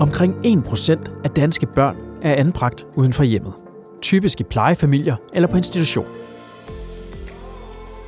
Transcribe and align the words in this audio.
Omkring 0.00 0.34
1% 0.46 1.10
af 1.24 1.30
danske 1.30 1.66
børn 1.66 1.96
er 2.22 2.34
anbragt 2.34 2.86
uden 2.94 3.12
for 3.12 3.24
hjemmet. 3.24 3.52
Typisk 4.02 4.40
i 4.40 4.44
plejefamilier 4.44 5.16
eller 5.32 5.48
på 5.48 5.56
institution. 5.56 6.06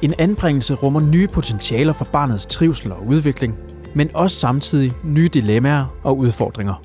En 0.03 0.15
anbringelse 0.19 0.75
rummer 0.75 1.01
nye 1.01 1.29
potentialer 1.29 1.93
for 1.93 2.05
barnets 2.05 2.47
trivsel 2.47 2.93
og 2.93 3.07
udvikling, 3.07 3.57
men 3.95 4.11
også 4.15 4.37
samtidig 4.37 4.93
nye 5.05 5.29
dilemmaer 5.29 5.85
og 6.03 6.19
udfordringer. 6.19 6.83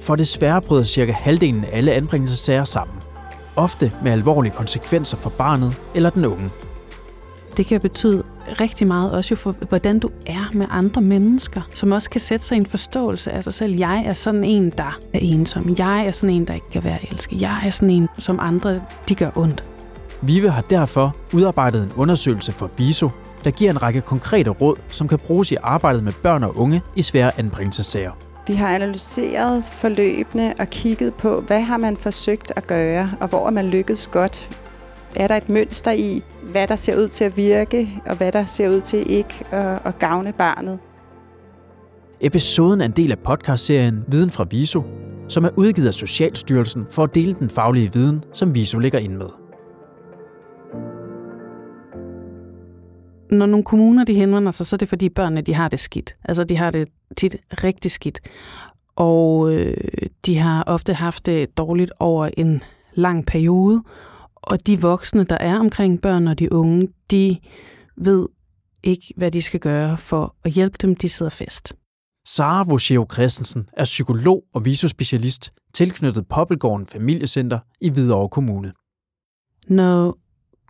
For 0.00 0.16
desværre 0.16 0.62
bryder 0.62 0.82
cirka 0.84 1.12
halvdelen 1.12 1.64
af 1.64 1.68
alle 1.72 1.92
anbringelsessager 1.92 2.64
sammen. 2.64 2.96
Ofte 3.56 3.92
med 4.02 4.12
alvorlige 4.12 4.52
konsekvenser 4.52 5.16
for 5.16 5.30
barnet 5.30 5.76
eller 5.94 6.10
den 6.10 6.24
unge. 6.24 6.50
Det 7.56 7.66
kan 7.66 7.80
betyde 7.80 8.22
rigtig 8.60 8.86
meget 8.86 9.12
også 9.12 9.32
jo 9.32 9.36
for, 9.36 9.54
hvordan 9.68 9.98
du 9.98 10.10
er 10.26 10.50
med 10.52 10.66
andre 10.70 11.02
mennesker, 11.02 11.60
som 11.74 11.92
også 11.92 12.10
kan 12.10 12.20
sætte 12.20 12.46
sig 12.46 12.54
i 12.54 12.58
en 12.58 12.66
forståelse 12.66 13.30
af 13.30 13.44
sig 13.44 13.54
selv. 13.54 13.76
Jeg 13.76 14.02
er 14.06 14.12
sådan 14.12 14.44
en, 14.44 14.70
der 14.70 14.98
er 15.12 15.18
ensom. 15.22 15.74
Jeg 15.78 16.06
er 16.06 16.10
sådan 16.10 16.34
en, 16.34 16.46
der 16.46 16.54
ikke 16.54 16.70
kan 16.70 16.84
være 16.84 16.98
elsket. 17.10 17.42
Jeg 17.42 17.62
er 17.66 17.70
sådan 17.70 17.90
en, 17.90 18.08
som 18.18 18.38
andre, 18.40 18.80
de 19.08 19.14
gør 19.14 19.30
ondt. 19.34 19.64
Vive 20.22 20.50
har 20.50 20.62
derfor 20.62 21.16
udarbejdet 21.32 21.82
en 21.82 21.92
undersøgelse 21.96 22.52
for 22.52 22.70
VISO, 22.78 23.10
der 23.44 23.50
giver 23.50 23.70
en 23.70 23.82
række 23.82 24.00
konkrete 24.00 24.50
råd, 24.50 24.76
som 24.88 25.08
kan 25.08 25.18
bruges 25.18 25.52
i 25.52 25.56
arbejdet 25.62 26.04
med 26.04 26.12
børn 26.22 26.42
og 26.42 26.56
unge 26.56 26.82
i 26.96 27.02
svære 27.02 27.38
anbringelsessager. 27.38 28.12
Vi 28.46 28.54
har 28.54 28.68
analyseret 28.68 29.64
forløbene 29.72 30.54
og 30.58 30.68
kigget 30.70 31.14
på, 31.14 31.40
hvad 31.40 31.60
har 31.60 31.76
man 31.76 31.96
forsøgt 31.96 32.52
at 32.56 32.66
gøre, 32.66 33.10
og 33.20 33.28
hvor 33.28 33.46
er 33.46 33.50
man 33.50 33.66
lykkedes 33.66 34.06
godt. 34.06 34.61
Er 35.16 35.28
der 35.28 35.36
et 35.36 35.48
mønster 35.48 35.92
i, 35.92 36.22
hvad 36.52 36.66
der 36.66 36.76
ser 36.76 36.96
ud 36.96 37.08
til 37.08 37.24
at 37.24 37.36
virke, 37.36 37.88
og 38.06 38.16
hvad 38.16 38.32
der 38.32 38.44
ser 38.44 38.68
ud 38.68 38.80
til 38.80 39.10
ikke 39.10 39.44
at, 39.50 39.78
at 39.84 39.98
gavne 39.98 40.32
barnet? 40.32 40.78
Episoden 42.20 42.80
er 42.80 42.84
en 42.84 42.90
del 42.90 43.12
af 43.12 43.18
podcastserien 43.18 44.04
Viden 44.08 44.30
fra 44.30 44.46
VISO, 44.50 44.82
som 45.28 45.44
er 45.44 45.48
udgivet 45.56 45.86
af 45.86 45.94
Socialstyrelsen 45.94 46.86
for 46.90 47.04
at 47.04 47.14
dele 47.14 47.32
den 47.32 47.50
faglige 47.50 47.92
viden, 47.92 48.24
som 48.32 48.54
VISO 48.54 48.78
ligger 48.78 48.98
ind 48.98 49.12
med. 49.12 49.26
Når 53.30 53.46
nogle 53.46 53.64
kommuner 53.64 54.04
de 54.04 54.14
henvender 54.14 54.52
sig, 54.52 54.66
så 54.66 54.76
er 54.76 54.78
det 54.78 54.88
fordi 54.88 55.08
børnene 55.08 55.40
de 55.40 55.54
har 55.54 55.68
det 55.68 55.80
skidt. 55.80 56.16
Altså 56.24 56.44
de 56.44 56.56
har 56.56 56.70
det 56.70 56.88
tit 57.16 57.36
rigtig 57.50 57.90
skidt. 57.90 58.20
Og 58.96 59.52
øh, 59.52 59.76
de 60.26 60.38
har 60.38 60.64
ofte 60.66 60.94
haft 60.94 61.26
det 61.26 61.58
dårligt 61.58 61.92
over 62.00 62.28
en 62.36 62.62
lang 62.94 63.26
periode. 63.26 63.82
Og 64.42 64.66
de 64.66 64.80
voksne, 64.80 65.24
der 65.24 65.38
er 65.40 65.58
omkring 65.58 66.00
børn 66.00 66.26
og 66.28 66.38
de 66.38 66.52
unge, 66.52 66.88
de 67.10 67.38
ved 67.96 68.28
ikke, 68.82 69.14
hvad 69.16 69.30
de 69.30 69.42
skal 69.42 69.60
gøre 69.60 69.98
for 69.98 70.36
at 70.44 70.50
hjælpe 70.50 70.78
dem. 70.82 70.96
De 70.96 71.08
sidder 71.08 71.30
fast. 71.30 71.72
Sara 72.26 72.62
Vosgeo 72.62 73.06
Christensen 73.12 73.68
er 73.72 73.84
psykolog 73.84 74.44
og 74.54 74.64
visospecialist 74.64 75.52
tilknyttet 75.74 76.26
Poppelgården 76.28 76.86
Familiecenter 76.86 77.58
i 77.80 77.90
Hvidovre 77.90 78.28
Kommune. 78.28 78.72
Når 79.68 80.18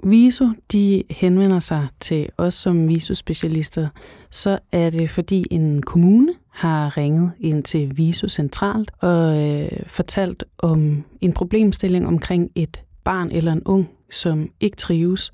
VISO 0.05 0.49
de 0.73 1.03
henvender 1.11 1.61
sig 1.61 1.89
til 2.01 2.29
os 2.39 2.55
som 2.55 2.89
VISO-specialister, 2.89 3.89
så 4.31 4.59
er 4.73 4.91
det 4.91 5.11
fordi 5.11 5.45
en 5.51 5.83
kommune 5.83 6.35
har 6.51 6.97
ringet 6.97 7.33
ind 7.41 7.63
til 7.63 7.97
VISO 7.97 8.29
centralt 8.29 8.91
og 9.01 9.43
øh, 9.43 9.69
fortalt 9.87 10.45
om 10.59 11.05
en 11.21 11.33
problemstilling 11.33 12.07
omkring 12.07 12.51
et 12.55 12.81
barn 13.05 13.31
eller 13.31 13.53
en 13.53 13.63
ung, 13.65 13.91
som 14.11 14.51
ikke 14.61 14.77
trives. 14.77 15.31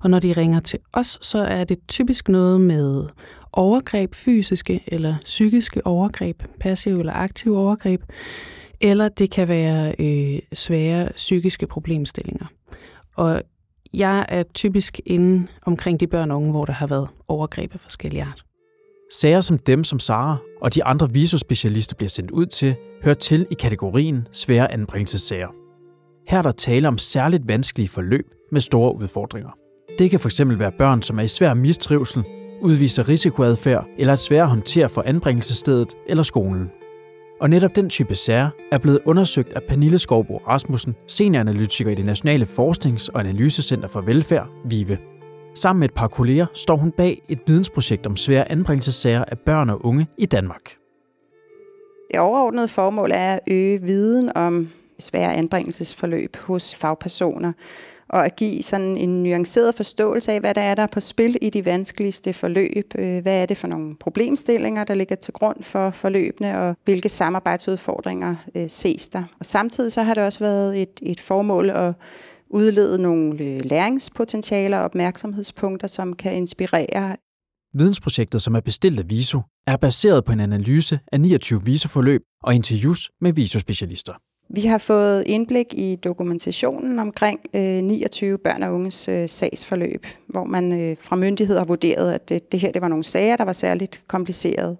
Og 0.00 0.10
når 0.10 0.18
de 0.18 0.32
ringer 0.32 0.60
til 0.60 0.78
os, 0.92 1.18
så 1.22 1.38
er 1.38 1.64
det 1.64 1.78
typisk 1.88 2.28
noget 2.28 2.60
med 2.60 3.04
overgreb, 3.52 4.14
fysiske 4.14 4.84
eller 4.86 5.14
psykiske 5.24 5.86
overgreb, 5.86 6.42
passiv 6.60 6.98
eller 6.98 7.12
aktiv 7.12 7.56
overgreb, 7.56 8.02
eller 8.80 9.08
det 9.08 9.30
kan 9.30 9.48
være 9.48 9.94
øh, 9.98 10.38
svære 10.52 11.12
psykiske 11.16 11.66
problemstillinger. 11.66 12.46
Og 13.16 13.42
jeg 13.94 14.26
er 14.28 14.42
typisk 14.54 15.00
inde 15.06 15.46
omkring 15.62 16.00
de 16.00 16.06
børn 16.06 16.30
og 16.30 16.36
unge, 16.36 16.50
hvor 16.50 16.64
der 16.64 16.72
har 16.72 16.86
været 16.86 17.08
overgreb 17.28 17.74
af 17.74 17.80
forskellige 17.80 18.22
art. 18.22 18.44
Sager 19.12 19.40
som 19.40 19.58
dem, 19.58 19.84
som 19.84 19.98
Sara 19.98 20.36
og 20.60 20.74
de 20.74 20.84
andre 20.84 21.12
visospecialister 21.12 21.96
bliver 21.96 22.08
sendt 22.08 22.30
ud 22.30 22.46
til, 22.46 22.74
hører 23.04 23.14
til 23.14 23.46
i 23.50 23.54
kategorien 23.54 24.26
svære 24.32 24.72
anbringelsessager. 24.72 25.48
Her 26.28 26.38
er 26.38 26.42
der 26.42 26.50
tale 26.50 26.88
om 26.88 26.98
særligt 26.98 27.48
vanskelige 27.48 27.88
forløb 27.88 28.26
med 28.52 28.60
store 28.60 28.96
udfordringer. 28.96 29.50
Det 29.98 30.10
kan 30.10 30.20
fx 30.20 30.40
være 30.44 30.72
børn, 30.78 31.02
som 31.02 31.18
er 31.18 31.22
i 31.22 31.28
svær 31.28 31.54
mistrivsel, 31.54 32.24
udviser 32.62 33.08
risikoadfærd 33.08 33.86
eller 33.98 34.12
er 34.12 34.16
svære 34.16 34.42
at 34.42 34.48
håndtere 34.48 34.88
for 34.88 35.02
anbringelsesstedet 35.06 35.94
eller 36.06 36.22
skolen. 36.22 36.70
Og 37.40 37.50
netop 37.50 37.76
den 37.76 37.88
type 37.88 38.14
sager 38.14 38.50
er 38.72 38.78
blevet 38.78 39.00
undersøgt 39.06 39.52
af 39.52 39.62
Pernille 39.68 39.98
Skovbo 39.98 40.36
Rasmussen, 40.36 40.94
senioranalytiker 41.06 41.90
i 41.90 41.94
det 41.94 42.04
Nationale 42.04 42.46
Forsknings- 42.46 43.08
og 43.14 43.20
Analysecenter 43.20 43.88
for 43.88 44.00
Velfærd, 44.00 44.48
VIVE. 44.64 44.98
Sammen 45.54 45.80
med 45.80 45.88
et 45.88 45.94
par 45.94 46.08
kolleger 46.08 46.46
står 46.54 46.76
hun 46.76 46.92
bag 46.92 47.22
et 47.28 47.38
vidensprojekt 47.46 48.06
om 48.06 48.16
svære 48.16 48.52
anbringelsessager 48.52 49.24
af 49.24 49.38
børn 49.38 49.70
og 49.70 49.84
unge 49.84 50.06
i 50.18 50.26
Danmark. 50.26 50.76
Det 52.10 52.20
overordnede 52.20 52.68
formål 52.68 53.10
er 53.14 53.34
at 53.34 53.40
øge 53.50 53.82
viden 53.82 54.32
om 54.36 54.68
svære 54.98 55.34
anbringelsesforløb 55.34 56.36
hos 56.36 56.74
fagpersoner, 56.74 57.52
og 58.08 58.26
at 58.26 58.36
give 58.36 58.62
sådan 58.62 58.96
en 58.98 59.22
nuanceret 59.22 59.74
forståelse 59.74 60.32
af, 60.32 60.40
hvad 60.40 60.54
der 60.54 60.60
er 60.60 60.74
der 60.74 60.86
på 60.86 61.00
spil 61.00 61.36
i 61.42 61.50
de 61.50 61.64
vanskeligste 61.64 62.32
forløb. 62.32 62.94
Øh, 62.98 63.22
hvad 63.22 63.42
er 63.42 63.46
det 63.46 63.56
for 63.56 63.68
nogle 63.68 63.96
problemstillinger, 63.96 64.84
der 64.84 64.94
ligger 64.94 65.16
til 65.16 65.32
grund 65.32 65.62
for 65.62 65.90
forløbene, 65.90 66.58
og 66.60 66.76
hvilke 66.84 67.08
samarbejdsudfordringer 67.08 68.36
øh, 68.54 68.70
ses 68.70 69.08
der. 69.08 69.22
Og 69.40 69.46
samtidig 69.46 69.92
så 69.92 70.02
har 70.02 70.14
det 70.14 70.22
også 70.22 70.38
været 70.38 70.82
et, 70.82 71.00
et 71.02 71.20
formål 71.20 71.70
at 71.70 71.94
udlede 72.50 73.02
nogle 73.02 73.44
øh, 73.44 73.60
læringspotentialer 73.64 74.78
og 74.78 74.84
opmærksomhedspunkter, 74.84 75.88
som 75.88 76.12
kan 76.12 76.34
inspirere. 76.34 77.16
Vidensprojektet, 77.74 78.42
som 78.42 78.54
er 78.54 78.60
bestilt 78.60 79.00
af 79.00 79.10
VISO, 79.10 79.40
er 79.66 79.76
baseret 79.76 80.24
på 80.24 80.32
en 80.32 80.40
analyse 80.40 81.00
af 81.12 81.20
29 81.20 81.64
VISO-forløb 81.64 82.22
og 82.42 82.54
interviews 82.54 83.10
med 83.20 83.32
VISO-specialister. 83.32 84.12
Vi 84.50 84.60
har 84.60 84.78
fået 84.78 85.22
indblik 85.26 85.74
i 85.74 85.96
dokumentationen 85.96 86.98
omkring 86.98 87.40
øh, 87.54 87.62
29 87.62 88.38
børn 88.38 88.62
og 88.62 88.74
unges 88.74 89.08
øh, 89.08 89.28
sagsforløb, 89.28 90.06
hvor 90.26 90.44
man 90.44 90.80
øh, 90.80 90.96
fra 91.00 91.16
myndigheder 91.16 91.60
har 91.60 91.66
vurderet, 91.66 92.12
at 92.12 92.28
det, 92.28 92.52
det 92.52 92.60
her 92.60 92.72
det 92.72 92.82
var 92.82 92.88
nogle 92.88 93.04
sager, 93.04 93.36
der 93.36 93.44
var 93.44 93.52
særligt 93.52 94.00
komplicerede. 94.08 94.76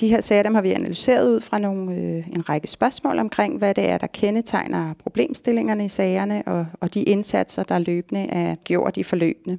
De 0.00 0.08
her 0.08 0.20
sager 0.20 0.42
dem 0.42 0.54
har 0.54 0.62
vi 0.62 0.72
analyseret 0.72 1.28
ud 1.28 1.40
fra 1.40 1.58
nogle, 1.58 1.94
øh, 1.94 2.28
en 2.28 2.48
række 2.48 2.68
spørgsmål 2.68 3.18
omkring, 3.18 3.58
hvad 3.58 3.74
det 3.74 3.88
er, 3.88 3.98
der 3.98 4.06
kendetegner 4.06 4.94
problemstillingerne 5.02 5.84
i 5.84 5.88
sagerne, 5.88 6.42
og, 6.46 6.66
og 6.80 6.94
de 6.94 7.02
indsatser, 7.02 7.62
der 7.62 7.78
løbende 7.78 8.20
er 8.20 8.54
gjort 8.54 8.96
i 8.96 9.02
forløbene. 9.02 9.58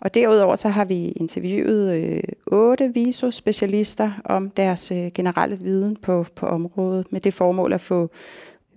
Og 0.00 0.14
derudover 0.14 0.56
så 0.56 0.68
har 0.68 0.84
vi 0.84 1.08
interviewet 1.08 1.94
øh, 1.96 2.22
otte 2.46 2.94
viso-specialister 2.94 4.10
om 4.24 4.50
deres 4.50 4.90
øh, 4.90 5.10
generelle 5.14 5.58
viden 5.58 5.96
på, 5.96 6.26
på 6.36 6.46
området, 6.46 7.12
med 7.12 7.20
det 7.20 7.34
formål 7.34 7.72
at 7.72 7.80
få 7.80 8.10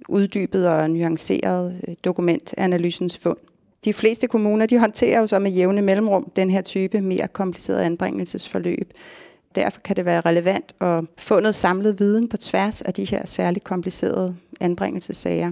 uddybet 0.10 0.68
og 0.68 0.90
nuanceret 0.90 1.82
øh, 1.88 1.96
dokumentanalysens 2.04 3.18
fund. 3.18 3.38
De 3.86 3.94
fleste 3.94 4.28
kommuner 4.28 4.66
de 4.66 4.80
håndterer 4.80 5.20
jo 5.20 5.28
så 5.28 5.40
med 5.40 5.52
jævne 5.52 5.82
mellemrum 5.82 6.32
den 6.36 6.50
her 6.50 6.62
type 6.62 7.02
mere 7.02 7.28
komplicerede 7.28 7.86
anbringelsesforløb. 7.86 8.94
Derfor 9.56 9.82
kan 9.82 9.96
det 9.96 10.06
være 10.06 10.22
relevant 10.22 10.76
at 10.82 11.04
få 11.18 11.40
noget 11.40 11.56
samlet 11.56 12.00
viden 12.00 12.30
på 12.30 12.38
tværs 12.38 12.82
af 12.82 12.94
de 12.94 13.06
her 13.06 13.26
særligt 13.26 13.66
komplicerede 13.66 14.36
anbringelsessager. 14.60 15.52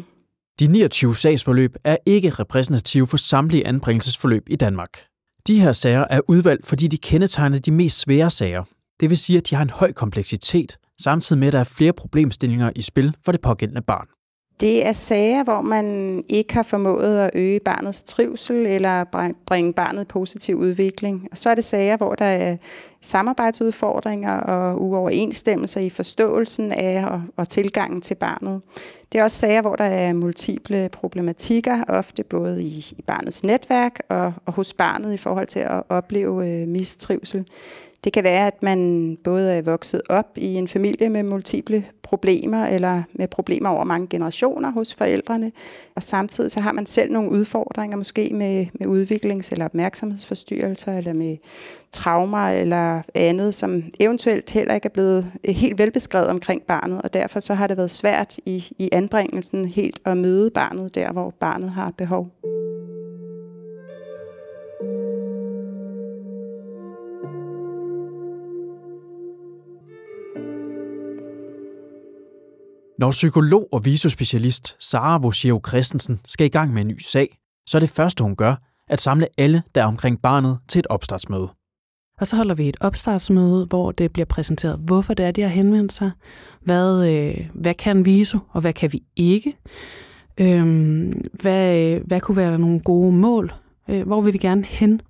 De 0.59 0.67
29 0.67 1.15
sagsforløb 1.15 1.75
er 1.83 1.97
ikke 2.05 2.29
repræsentative 2.29 3.07
for 3.07 3.17
samtlige 3.17 3.67
anbringelsesforløb 3.67 4.49
i 4.49 4.55
Danmark. 4.55 5.01
De 5.47 5.59
her 5.59 5.71
sager 5.71 6.05
er 6.09 6.21
udvalgt, 6.27 6.65
fordi 6.65 6.87
de 6.87 6.97
kendetegner 6.97 7.59
de 7.59 7.71
mest 7.71 7.99
svære 7.99 8.29
sager. 8.29 8.63
Det 8.99 9.09
vil 9.09 9.17
sige, 9.17 9.37
at 9.37 9.49
de 9.49 9.55
har 9.55 9.61
en 9.61 9.69
høj 9.69 9.91
kompleksitet, 9.91 10.77
samtidig 11.01 11.39
med, 11.39 11.47
at 11.47 11.53
der 11.53 11.59
er 11.59 11.63
flere 11.63 11.93
problemstillinger 11.93 12.71
i 12.75 12.81
spil 12.81 13.15
for 13.25 13.31
det 13.31 13.41
pågældende 13.41 13.81
barn. 13.81 14.07
Det 14.59 14.87
er 14.87 14.93
sager, 14.93 15.43
hvor 15.43 15.61
man 15.61 16.23
ikke 16.29 16.53
har 16.53 16.63
formået 16.63 17.19
at 17.19 17.31
øge 17.33 17.59
barnets 17.59 18.03
trivsel 18.03 18.65
eller 18.65 19.03
bringe 19.45 19.73
barnet 19.73 20.01
i 20.01 20.05
positiv 20.05 20.55
udvikling. 20.55 21.27
Og 21.31 21.37
så 21.37 21.49
er 21.49 21.55
det 21.55 21.63
sager, 21.63 21.97
hvor 21.97 22.15
der 22.15 22.25
er 22.25 22.57
samarbejdsudfordringer 23.01 24.37
og 24.37 24.81
uoverensstemmelser 24.81 25.81
i 25.81 25.89
forståelsen 25.89 26.71
af 26.71 27.05
og, 27.05 27.21
og 27.37 27.49
tilgangen 27.49 28.01
til 28.01 28.15
barnet. 28.15 28.61
Det 29.11 29.19
er 29.19 29.23
også 29.23 29.37
sager, 29.37 29.61
hvor 29.61 29.75
der 29.75 29.83
er 29.83 30.13
multiple 30.13 30.89
problematikker, 30.91 31.83
ofte 31.87 32.23
både 32.23 32.63
i, 32.63 32.93
i 32.97 33.01
barnets 33.07 33.43
netværk 33.43 33.99
og, 34.09 34.33
og 34.45 34.53
hos 34.53 34.73
barnet 34.73 35.13
i 35.13 35.17
forhold 35.17 35.47
til 35.47 35.59
at 35.59 35.83
opleve 35.89 36.49
øh, 36.49 36.67
mistrivsel. 36.67 37.45
Det 38.03 38.13
kan 38.13 38.23
være, 38.23 38.47
at 38.47 38.63
man 38.63 39.17
både 39.23 39.53
er 39.53 39.61
vokset 39.61 40.01
op 40.09 40.27
i 40.35 40.53
en 40.53 40.67
familie 40.67 41.09
med 41.09 41.23
multiple 41.23 41.85
problemer, 42.03 42.65
eller 42.65 43.03
med 43.13 43.27
problemer 43.27 43.69
over 43.69 43.83
mange 43.83 44.07
generationer 44.07 44.71
hos 44.71 44.93
forældrene, 44.93 45.51
og 45.95 46.03
samtidig 46.03 46.51
så 46.51 46.61
har 46.61 46.71
man 46.71 46.85
selv 46.85 47.11
nogle 47.11 47.31
udfordringer, 47.31 47.97
måske 47.97 48.29
med, 48.33 48.65
med 48.73 48.87
udviklings- 48.87 49.51
eller 49.51 49.65
opmærksomhedsforstyrrelser, 49.65 50.97
eller 50.97 51.13
med 51.13 51.37
traumer 51.91 52.47
eller 52.49 53.01
andet, 53.15 53.55
som 53.55 53.83
eventuelt 53.99 54.49
heller 54.49 54.73
ikke 54.73 54.85
er 54.85 54.93
blevet 54.93 55.31
øh, 55.47 55.55
helt 55.55 55.79
velbeskrevet 55.79 56.27
omkring 56.27 56.61
barnet, 56.61 57.01
og 57.01 57.13
derfor 57.13 57.39
så 57.39 57.53
har 57.53 57.67
det 57.67 57.77
været 57.77 57.91
svært 57.91 58.37
i, 58.45 58.67
i 58.79 58.89
anbringelsen 58.91 59.65
helt 59.65 59.99
at 60.05 60.17
møde 60.17 60.51
barnet 60.51 60.95
der, 60.95 61.11
hvor 61.11 61.33
barnet 61.39 61.69
har 61.69 61.93
behov. 61.97 62.31
Når 72.99 73.11
psykolog 73.11 73.67
og 73.71 73.85
visospecialist 73.85 74.75
Sara 74.79 75.17
Vosgeo 75.17 75.61
Christensen 75.67 76.19
skal 76.25 76.45
i 76.45 76.49
gang 76.49 76.73
med 76.73 76.81
en 76.81 76.87
ny 76.87 76.99
sag, 76.99 77.39
så 77.67 77.77
er 77.77 77.79
det 77.79 77.89
første, 77.89 78.23
hun 78.23 78.35
gør, 78.35 78.55
at 78.89 79.01
samle 79.01 79.27
alle, 79.37 79.63
der 79.75 79.81
er 79.81 79.85
omkring 79.85 80.21
barnet, 80.21 80.57
til 80.67 80.79
et 80.79 80.87
opstartsmøde. 80.87 81.49
Og 82.19 82.27
så 82.27 82.35
holder 82.35 82.55
vi 82.55 82.69
et 82.69 82.77
opstartsmøde, 82.81 83.65
hvor 83.65 83.91
det 83.91 84.13
bliver 84.13 84.25
præsenteret, 84.25 84.79
hvorfor 84.79 85.13
det 85.13 85.25
er, 85.25 85.31
de 85.31 85.41
har 85.41 85.49
henvendt 85.49 85.93
sig. 85.93 86.11
Hvad, 86.61 87.09
øh, 87.09 87.49
hvad 87.53 87.73
kan 87.73 88.05
viso, 88.05 88.39
og 88.49 88.61
hvad 88.61 88.73
kan 88.73 88.93
vi 88.93 89.03
ikke? 89.15 89.57
Øhm, 90.37 91.25
hvad, 91.33 91.79
øh, 91.79 92.01
hvad 92.05 92.21
kunne 92.21 92.37
være 92.37 92.59
nogle 92.59 92.79
gode 92.79 93.11
mål? 93.11 93.53
Øh, 93.89 94.07
hvor 94.07 94.21
vil 94.21 94.33
vi 94.33 94.37
gerne 94.37 94.63
hen? 94.65 95.01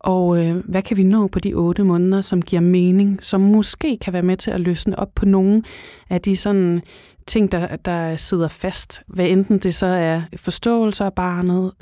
Og 0.00 0.46
øh, 0.46 0.56
hvad 0.56 0.82
kan 0.82 0.96
vi 0.96 1.02
nå 1.02 1.26
på 1.26 1.38
de 1.38 1.54
otte 1.54 1.84
måneder, 1.84 2.20
som 2.20 2.42
giver 2.42 2.62
mening, 2.62 3.18
som 3.20 3.40
måske 3.40 3.98
kan 3.98 4.12
være 4.12 4.22
med 4.22 4.36
til 4.36 4.50
at 4.50 4.60
løsne 4.60 4.98
op 4.98 5.14
på 5.14 5.26
nogle 5.26 5.62
af 6.10 6.20
de 6.20 6.36
sådan 6.36 6.82
ting, 7.26 7.52
der, 7.52 7.76
der 7.76 8.16
sidder 8.16 8.48
fast. 8.48 9.02
Hvad 9.06 9.28
enten 9.28 9.58
det 9.58 9.74
så 9.74 9.86
er 9.86 10.22
forståelse 10.36 11.04
af 11.04 11.12
barnet, 11.12 11.72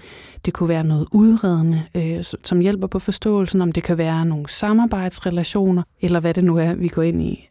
det 0.45 0.55
kunne 0.55 0.69
være 0.69 0.85
noget 0.85 1.07
udredende, 1.13 1.83
øh, 1.95 2.25
som 2.45 2.61
hjælper 2.61 2.87
på 2.87 2.99
forståelsen, 2.99 3.63
om 3.63 3.73
det 3.73 3.83
kan 3.83 3.99
være 3.99 4.27
nogle 4.27 4.49
samarbejdsrelationer, 4.49 5.83
eller 6.01 6.21
hvad 6.21 6.35
det 6.35 6.45
nu 6.45 6.57
er, 6.57 6.75
vi 6.75 6.89
går 6.89 7.03
ind 7.03 7.23
i. 7.23 7.49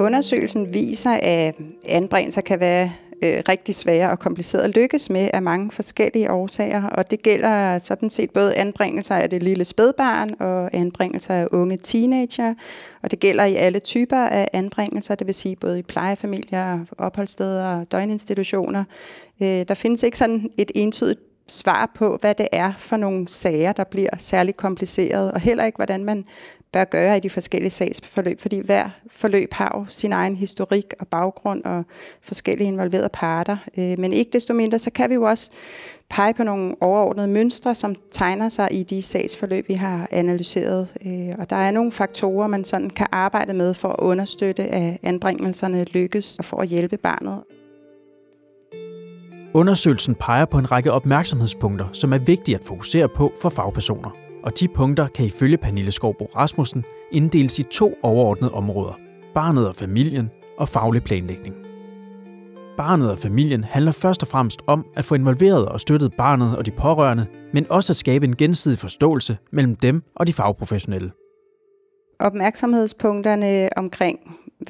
Undersøgelsen 0.00 0.74
viser, 0.74 1.18
at 1.22 1.54
anbringelser 1.88 2.40
kan 2.40 2.60
være 2.60 2.90
øh, 3.22 3.42
rigtig 3.48 3.74
svære 3.74 4.10
og 4.10 4.18
komplicerede 4.18 4.64
at 4.64 4.74
lykkes 4.74 5.10
med 5.10 5.30
af 5.34 5.42
mange 5.42 5.70
forskellige 5.70 6.30
årsager, 6.30 6.88
og 6.88 7.10
det 7.10 7.22
gælder 7.22 7.78
sådan 7.78 8.10
set 8.10 8.30
både 8.30 8.54
anbringelser 8.56 9.14
af 9.14 9.30
det 9.30 9.42
lille 9.42 9.64
spædbarn 9.64 10.34
og 10.40 10.70
anbringelser 10.72 11.34
af 11.34 11.48
unge 11.52 11.76
teenager, 11.76 12.54
og 13.02 13.10
det 13.10 13.20
gælder 13.20 13.44
i 13.44 13.54
alle 13.54 13.80
typer 13.80 14.26
af 14.26 14.48
anbringelser, 14.52 15.14
det 15.14 15.26
vil 15.26 15.34
sige 15.34 15.56
både 15.56 15.78
i 15.78 15.82
plejefamilier, 15.82 16.78
opholdssteder 16.98 17.66
og 17.66 17.92
døgninstitutioner. 17.92 18.84
Øh, 19.42 19.48
der 19.68 19.74
findes 19.74 20.02
ikke 20.02 20.18
sådan 20.18 20.50
et 20.56 20.72
entydigt 20.74 21.20
svar 21.48 21.90
på, 21.94 22.18
hvad 22.20 22.34
det 22.34 22.48
er 22.52 22.72
for 22.78 22.96
nogle 22.96 23.28
sager, 23.28 23.72
der 23.72 23.84
bliver 23.84 24.10
særligt 24.18 24.56
komplicerede, 24.56 25.32
og 25.32 25.40
heller 25.40 25.64
ikke, 25.64 25.76
hvordan 25.76 26.04
man 26.04 26.24
bør 26.72 26.84
gøre 26.84 27.16
i 27.16 27.20
de 27.20 27.30
forskellige 27.30 27.70
sagsforløb, 27.70 28.40
fordi 28.40 28.60
hver 28.64 28.88
forløb 29.10 29.52
har 29.52 29.72
jo 29.78 29.86
sin 29.90 30.12
egen 30.12 30.36
historik 30.36 30.94
og 31.00 31.08
baggrund 31.08 31.64
og 31.64 31.84
forskellige 32.22 32.68
involverede 32.68 33.08
parter. 33.12 33.56
Øh, 33.78 33.98
men 33.98 34.12
ikke 34.12 34.30
desto 34.32 34.54
mindre, 34.54 34.78
så 34.78 34.90
kan 34.90 35.10
vi 35.10 35.14
jo 35.14 35.22
også 35.22 35.50
pege 36.10 36.34
på 36.34 36.44
nogle 36.44 36.74
overordnede 36.80 37.28
mønstre, 37.28 37.74
som 37.74 37.94
tegner 38.10 38.48
sig 38.48 38.68
i 38.70 38.82
de 38.82 39.02
sagsforløb, 39.02 39.68
vi 39.68 39.74
har 39.74 40.08
analyseret. 40.10 40.88
Øh, 41.06 41.34
og 41.38 41.50
der 41.50 41.56
er 41.56 41.70
nogle 41.70 41.92
faktorer, 41.92 42.46
man 42.46 42.64
sådan 42.64 42.90
kan 42.90 43.06
arbejde 43.12 43.54
med 43.54 43.74
for 43.74 43.88
at 43.88 43.96
understøtte, 43.98 44.62
at 44.62 44.98
anbringelserne 45.02 45.84
lykkes 45.84 46.36
og 46.38 46.44
for 46.44 46.56
at 46.56 46.68
hjælpe 46.68 46.96
barnet. 46.96 47.42
Undersøgelsen 49.54 50.14
peger 50.14 50.44
på 50.44 50.58
en 50.58 50.72
række 50.72 50.92
opmærksomhedspunkter, 50.92 51.86
som 51.92 52.12
er 52.12 52.18
vigtige 52.18 52.54
at 52.54 52.64
fokusere 52.64 53.08
på 53.08 53.32
for 53.42 53.48
fagpersoner 53.48 54.21
og 54.42 54.60
de 54.60 54.68
punkter 54.68 55.08
kan 55.08 55.26
ifølge 55.26 55.56
Pernille 55.56 55.92
Skovbo 55.92 56.24
Rasmussen 56.36 56.84
inddeles 57.12 57.58
i 57.58 57.62
to 57.62 57.94
overordnede 58.02 58.54
områder. 58.54 58.98
Barnet 59.34 59.68
og 59.68 59.76
familien 59.76 60.30
og 60.58 60.68
faglig 60.68 61.02
planlægning. 61.02 61.54
Barnet 62.76 63.10
og 63.10 63.18
familien 63.18 63.64
handler 63.64 63.92
først 63.92 64.22
og 64.22 64.28
fremmest 64.28 64.62
om 64.66 64.86
at 64.96 65.04
få 65.04 65.14
involveret 65.14 65.68
og 65.68 65.80
støttet 65.80 66.14
barnet 66.18 66.56
og 66.56 66.66
de 66.66 66.70
pårørende, 66.70 67.26
men 67.52 67.66
også 67.70 67.92
at 67.92 67.96
skabe 67.96 68.26
en 68.26 68.36
gensidig 68.36 68.78
forståelse 68.78 69.36
mellem 69.52 69.76
dem 69.76 70.02
og 70.16 70.26
de 70.26 70.32
fagprofessionelle. 70.32 71.12
Opmærksomhedspunkterne 72.20 73.68
omkring 73.76 74.18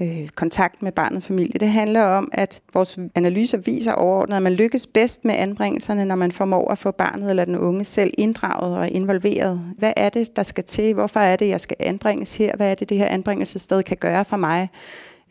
øh, 0.00 0.28
kontakt 0.28 0.82
med 0.82 0.92
barnet 0.92 1.16
og 1.16 1.22
familie. 1.22 1.58
Det 1.60 1.68
handler 1.68 2.02
om, 2.02 2.28
at 2.32 2.60
vores 2.74 2.98
analyser 3.14 3.58
viser 3.58 3.92
overordnet, 3.92 4.36
at 4.36 4.42
man 4.42 4.52
lykkes 4.52 4.86
bedst 4.86 5.24
med 5.24 5.34
anbringelserne, 5.34 6.04
når 6.04 6.14
man 6.14 6.32
formår 6.32 6.70
at 6.70 6.78
få 6.78 6.90
barnet 6.90 7.30
eller 7.30 7.44
den 7.44 7.56
unge 7.56 7.84
selv 7.84 8.14
inddraget 8.18 8.76
og 8.76 8.88
involveret. 8.88 9.60
Hvad 9.78 9.92
er 9.96 10.08
det, 10.08 10.36
der 10.36 10.42
skal 10.42 10.64
til? 10.64 10.94
Hvorfor 10.94 11.20
er 11.20 11.36
det, 11.36 11.48
jeg 11.48 11.60
skal 11.60 11.76
anbringes 11.80 12.36
her? 12.36 12.56
Hvad 12.56 12.70
er 12.70 12.74
det, 12.74 12.88
det 12.88 12.98
her 12.98 13.06
anbringelsessted 13.06 13.82
kan 13.82 13.96
gøre 13.96 14.24
for 14.24 14.36
mig? 14.36 14.68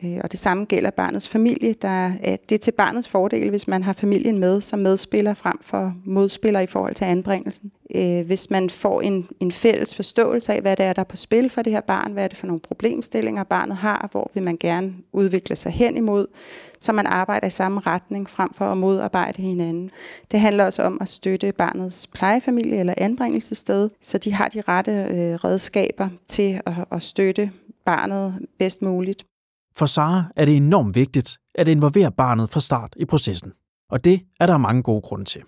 Øh, 0.04 0.20
og 0.24 0.32
det 0.32 0.40
samme 0.40 0.64
gælder 0.64 0.90
barnets 0.90 1.28
familie. 1.28 1.74
Der 1.82 1.88
er, 1.88 2.12
øh, 2.26 2.38
det 2.48 2.52
er 2.52 2.58
til 2.58 2.72
barnets 2.72 3.08
fordel, 3.08 3.50
hvis 3.50 3.68
man 3.68 3.82
har 3.82 3.92
familien 3.92 4.38
med 4.38 4.60
som 4.60 4.78
medspiller 4.78 5.34
frem 5.34 5.58
for 5.62 5.94
modspiller 6.04 6.60
i 6.60 6.66
forhold 6.66 6.94
til 6.94 7.04
anbringelsen. 7.04 7.70
Øh, 7.94 8.26
hvis 8.26 8.50
man 8.50 8.70
får 8.70 9.00
en, 9.00 9.28
en 9.40 9.52
fælles 9.52 9.94
forståelse 9.94 10.52
af, 10.52 10.60
hvad 10.60 10.76
det 10.76 10.84
er, 10.84 10.92
der 10.92 11.00
er 11.00 11.04
på 11.04 11.16
spil 11.16 11.50
for 11.50 11.62
det 11.62 11.72
her 11.72 11.80
barn, 11.80 12.12
hvad 12.12 12.24
er 12.24 12.28
det 12.28 12.36
for 12.36 12.46
nogle 12.46 12.60
problemstillinger, 12.60 13.44
barnet 13.44 13.76
har, 13.76 14.08
hvor 14.12 14.30
vil 14.34 14.42
man 14.42 14.56
gerne 14.60 14.94
udvikle 15.12 15.56
sig 15.56 15.72
hen 15.72 15.96
imod, 15.96 16.26
så 16.80 16.92
man 16.92 17.06
arbejder 17.06 17.46
i 17.46 17.50
samme 17.50 17.80
retning 17.80 18.30
frem 18.30 18.54
for 18.54 18.64
at 18.64 18.76
modarbejde 18.76 19.42
hinanden. 19.42 19.90
Det 20.30 20.40
handler 20.40 20.64
også 20.64 20.82
om 20.82 20.98
at 21.00 21.08
støtte 21.08 21.52
barnets 21.52 22.06
plejefamilie 22.06 22.78
eller 22.78 22.94
anbringelsessted, 22.96 23.90
så 24.00 24.18
de 24.18 24.32
har 24.32 24.48
de 24.48 24.62
rette 24.68 24.92
øh, 24.92 25.34
redskaber 25.34 26.08
til 26.28 26.60
at, 26.66 26.72
at 26.92 27.02
støtte 27.02 27.50
barnet 27.84 28.46
bedst 28.58 28.82
muligt. 28.82 29.24
For 29.76 29.86
Sara 29.86 30.24
er 30.36 30.44
det 30.44 30.56
enormt 30.56 30.94
vigtigt 30.96 31.38
at 31.54 31.68
involvere 31.68 32.12
barnet 32.12 32.50
fra 32.50 32.60
start 32.60 32.94
i 32.96 33.04
processen. 33.04 33.52
Og 33.90 34.04
det 34.04 34.20
er 34.40 34.46
der 34.46 34.56
mange 34.56 34.82
gode 34.82 35.02
grunde 35.02 35.24
til. 35.24 35.42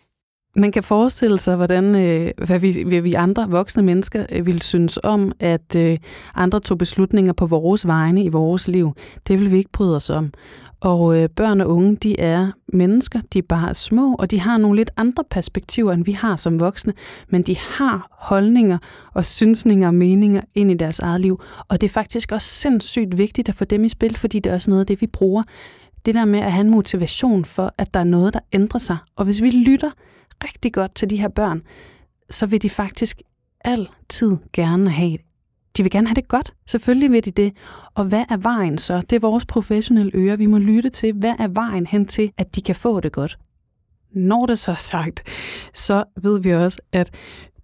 Man 0.56 0.72
kan 0.72 0.82
forestille 0.82 1.38
sig, 1.38 1.56
hvordan 1.56 1.94
øh, 1.94 2.30
hvad 2.46 2.58
vi, 2.58 2.82
hvad 2.82 3.00
vi 3.00 3.12
andre 3.12 3.50
voksne 3.50 3.82
mennesker 3.82 4.26
øh, 4.32 4.46
vil 4.46 4.62
synes 4.62 4.98
om, 5.02 5.32
at 5.40 5.76
øh, 5.76 5.98
andre 6.34 6.60
tog 6.60 6.78
beslutninger 6.78 7.32
på 7.32 7.46
vores 7.46 7.86
vegne 7.86 8.24
i 8.24 8.28
vores 8.28 8.68
liv. 8.68 8.92
Det 9.28 9.40
vil 9.40 9.50
vi 9.50 9.56
ikke 9.56 9.72
bryde 9.72 9.96
os 9.96 10.10
om. 10.10 10.32
Og 10.80 11.18
øh, 11.18 11.28
børn 11.28 11.60
og 11.60 11.68
unge, 11.68 11.96
de 11.96 12.20
er 12.20 12.50
mennesker, 12.72 13.20
de 13.32 13.38
er 13.38 13.42
bare 13.48 13.74
små, 13.74 14.14
og 14.14 14.30
de 14.30 14.40
har 14.40 14.58
nogle 14.58 14.76
lidt 14.76 14.90
andre 14.96 15.24
perspektiver, 15.30 15.92
end 15.92 16.04
vi 16.04 16.12
har 16.12 16.36
som 16.36 16.60
voksne, 16.60 16.92
men 17.28 17.42
de 17.42 17.56
har 17.58 18.08
holdninger 18.10 18.78
og 19.14 19.24
synsninger 19.24 19.88
og 19.88 19.94
meninger 19.94 20.40
ind 20.54 20.70
i 20.70 20.74
deres 20.74 20.98
eget 20.98 21.20
liv. 21.20 21.42
Og 21.68 21.80
det 21.80 21.86
er 21.86 21.92
faktisk 21.92 22.32
også 22.32 22.48
sindssygt 22.48 23.18
vigtigt 23.18 23.48
at 23.48 23.54
få 23.54 23.64
dem 23.64 23.84
i 23.84 23.88
spil, 23.88 24.16
fordi 24.16 24.38
det 24.38 24.50
er 24.50 24.54
også 24.54 24.70
noget 24.70 24.80
af 24.80 24.86
det, 24.86 25.00
vi 25.00 25.06
bruger. 25.06 25.42
Det 26.06 26.14
der 26.14 26.24
med 26.24 26.38
at 26.38 26.52
have 26.52 26.64
en 26.64 26.70
motivation 26.70 27.44
for, 27.44 27.72
at 27.78 27.94
der 27.94 28.00
er 28.00 28.04
noget, 28.04 28.34
der 28.34 28.40
ændrer 28.52 28.78
sig. 28.78 28.96
Og 29.16 29.24
hvis 29.24 29.42
vi 29.42 29.50
lytter 29.50 29.90
rigtig 30.44 30.72
godt 30.72 30.94
til 30.94 31.10
de 31.10 31.16
her 31.16 31.28
børn, 31.28 31.62
så 32.30 32.46
vil 32.46 32.62
de 32.62 32.70
faktisk 32.70 33.22
altid 33.64 34.36
gerne 34.52 34.90
have 34.90 35.18
de 35.76 35.82
vil 35.82 35.90
gerne 35.90 36.08
have 36.08 36.14
det 36.14 36.28
godt. 36.28 36.54
Selvfølgelig 36.66 37.12
vil 37.12 37.24
de 37.24 37.30
det. 37.30 37.52
Og 37.94 38.04
hvad 38.04 38.24
er 38.30 38.36
vejen 38.36 38.78
så? 38.78 39.00
Det 39.00 39.16
er 39.16 39.20
vores 39.20 39.46
professionelle 39.46 40.12
ører. 40.14 40.36
Vi 40.36 40.46
må 40.46 40.58
lytte 40.58 40.90
til, 40.90 41.12
hvad 41.12 41.34
er 41.38 41.48
vejen 41.48 41.86
hen 41.86 42.06
til, 42.06 42.32
at 42.38 42.54
de 42.56 42.62
kan 42.62 42.74
få 42.74 43.00
det 43.00 43.12
godt. 43.12 43.38
Når 44.12 44.46
det 44.46 44.58
så 44.58 44.70
er 44.70 44.74
sagt, 44.74 45.22
så 45.74 46.04
ved 46.22 46.40
vi 46.40 46.52
også, 46.52 46.80
at 46.92 47.10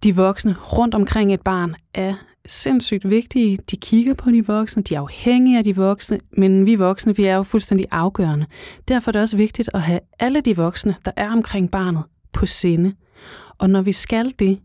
de 0.03 0.15
voksne 0.15 0.53
rundt 0.53 0.95
omkring 0.95 1.33
et 1.33 1.41
barn 1.41 1.75
er 1.93 2.13
sindssygt 2.47 3.09
vigtige. 3.09 3.59
De 3.71 3.77
kigger 3.77 4.13
på 4.13 4.31
de 4.31 4.45
voksne, 4.45 4.83
de 4.83 4.95
er 4.95 4.99
afhængige 4.99 5.57
af 5.57 5.63
de 5.63 5.75
voksne, 5.75 6.19
men 6.37 6.65
vi 6.65 6.75
voksne, 6.75 7.15
vi 7.15 7.25
er 7.25 7.35
jo 7.35 7.43
fuldstændig 7.43 7.85
afgørende. 7.91 8.45
Derfor 8.87 9.09
er 9.09 9.11
det 9.11 9.21
også 9.21 9.37
vigtigt 9.37 9.69
at 9.73 9.81
have 9.81 9.99
alle 10.19 10.41
de 10.41 10.55
voksne, 10.55 10.95
der 11.05 11.11
er 11.15 11.31
omkring 11.31 11.71
barnet, 11.71 12.03
på 12.33 12.45
sinde. 12.45 12.93
Og 13.57 13.69
når 13.69 13.81
vi 13.81 13.91
skal 13.91 14.33
det, 14.39 14.59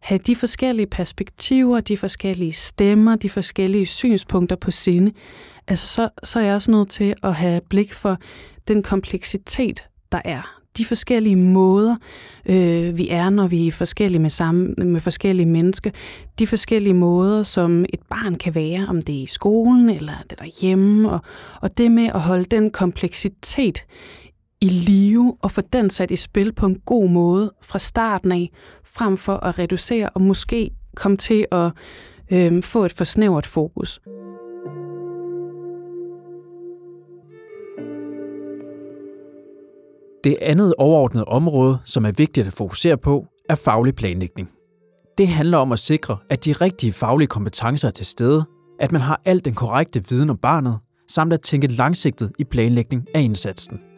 have 0.00 0.18
de 0.18 0.36
forskellige 0.36 0.86
perspektiver, 0.86 1.80
de 1.80 1.96
forskellige 1.96 2.52
stemmer, 2.52 3.16
de 3.16 3.30
forskellige 3.30 3.86
synspunkter 3.86 4.56
på 4.56 4.70
sinde, 4.70 5.12
altså 5.68 5.86
så, 5.86 6.08
så 6.24 6.38
er 6.38 6.42
jeg 6.42 6.54
også 6.54 6.70
nødt 6.70 6.88
til 6.88 7.14
at 7.22 7.34
have 7.34 7.60
blik 7.68 7.92
for 7.92 8.18
den 8.68 8.82
kompleksitet, 8.82 9.82
der 10.12 10.20
er. 10.24 10.56
De 10.78 10.84
forskellige 10.84 11.36
måder, 11.36 11.96
øh, 12.46 12.98
vi 12.98 13.08
er, 13.08 13.30
når 13.30 13.46
vi 13.46 13.66
er 13.66 13.72
forskellige 13.72 14.22
med, 14.22 14.30
sammen, 14.30 14.74
med 14.92 15.00
forskellige 15.00 15.46
mennesker. 15.46 15.90
De 16.38 16.46
forskellige 16.46 16.94
måder, 16.94 17.42
som 17.42 17.84
et 17.84 18.00
barn 18.10 18.34
kan 18.34 18.54
være, 18.54 18.86
om 18.88 19.00
det 19.00 19.18
er 19.18 19.22
i 19.22 19.26
skolen 19.26 19.90
eller 19.90 20.12
det 20.30 20.38
derhjemme. 20.38 21.10
Og, 21.10 21.20
og 21.60 21.78
det 21.78 21.90
med 21.90 22.06
at 22.06 22.20
holde 22.20 22.44
den 22.44 22.70
kompleksitet 22.70 23.84
i 24.60 24.68
live 24.68 25.36
og 25.42 25.50
få 25.50 25.60
den 25.60 25.90
sat 25.90 26.10
i 26.10 26.16
spil 26.16 26.52
på 26.52 26.66
en 26.66 26.78
god 26.86 27.08
måde 27.10 27.52
fra 27.62 27.78
starten 27.78 28.32
af, 28.32 28.50
frem 28.84 29.16
for 29.16 29.34
at 29.34 29.58
reducere 29.58 30.08
og 30.08 30.20
måske 30.20 30.70
komme 30.96 31.16
til 31.16 31.46
at 31.52 31.70
øh, 32.32 32.62
få 32.62 32.84
et 32.84 32.92
for 32.92 33.04
snævert 33.04 33.46
fokus. 33.46 34.00
Det 40.24 40.36
andet 40.40 40.74
overordnede 40.78 41.24
område, 41.24 41.78
som 41.84 42.04
er 42.04 42.12
vigtigt 42.12 42.46
at 42.46 42.52
fokusere 42.52 42.96
på, 42.96 43.26
er 43.48 43.54
faglig 43.54 43.94
planlægning. 43.94 44.50
Det 45.18 45.28
handler 45.28 45.58
om 45.58 45.72
at 45.72 45.78
sikre, 45.78 46.18
at 46.30 46.44
de 46.44 46.52
rigtige 46.52 46.92
faglige 46.92 47.28
kompetencer 47.28 47.88
er 47.88 47.92
til 47.92 48.06
stede, 48.06 48.44
at 48.80 48.92
man 48.92 49.00
har 49.00 49.20
al 49.24 49.44
den 49.44 49.54
korrekte 49.54 50.08
viden 50.08 50.30
om 50.30 50.36
barnet, 50.36 50.78
samt 51.08 51.32
at 51.32 51.40
tænke 51.40 51.66
langsigtet 51.66 52.32
i 52.38 52.44
planlægning 52.44 53.06
af 53.14 53.20
indsatsen. 53.20 53.89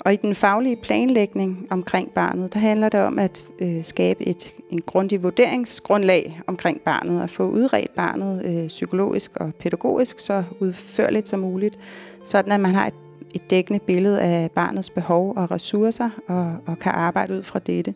Og 0.00 0.12
i 0.12 0.16
den 0.16 0.34
faglige 0.34 0.76
planlægning 0.76 1.66
omkring 1.70 2.10
barnet, 2.10 2.54
der 2.54 2.58
handler 2.58 2.88
det 2.88 3.00
om 3.00 3.18
at 3.18 3.44
øh, 3.60 3.84
skabe 3.84 4.28
et 4.28 4.54
en 4.70 4.80
grundig 4.80 5.22
vurderingsgrundlag 5.22 6.40
omkring 6.46 6.80
barnet 6.80 7.22
og 7.22 7.30
få 7.30 7.50
udredt 7.50 7.94
barnet 7.94 8.46
øh, 8.46 8.66
psykologisk 8.68 9.36
og 9.36 9.54
pædagogisk 9.54 10.20
så 10.20 10.44
udførligt 10.60 11.28
som 11.28 11.40
muligt, 11.40 11.78
sådan 12.24 12.52
at 12.52 12.60
man 12.60 12.74
har 12.74 12.86
et, 12.86 12.94
et 13.34 13.50
dækkende 13.50 13.80
billede 13.80 14.20
af 14.20 14.50
barnets 14.50 14.90
behov 14.90 15.32
og 15.36 15.50
ressourcer 15.50 16.10
og, 16.28 16.56
og 16.66 16.78
kan 16.78 16.92
arbejde 16.92 17.34
ud 17.34 17.42
fra 17.42 17.58
dette. 17.58 17.94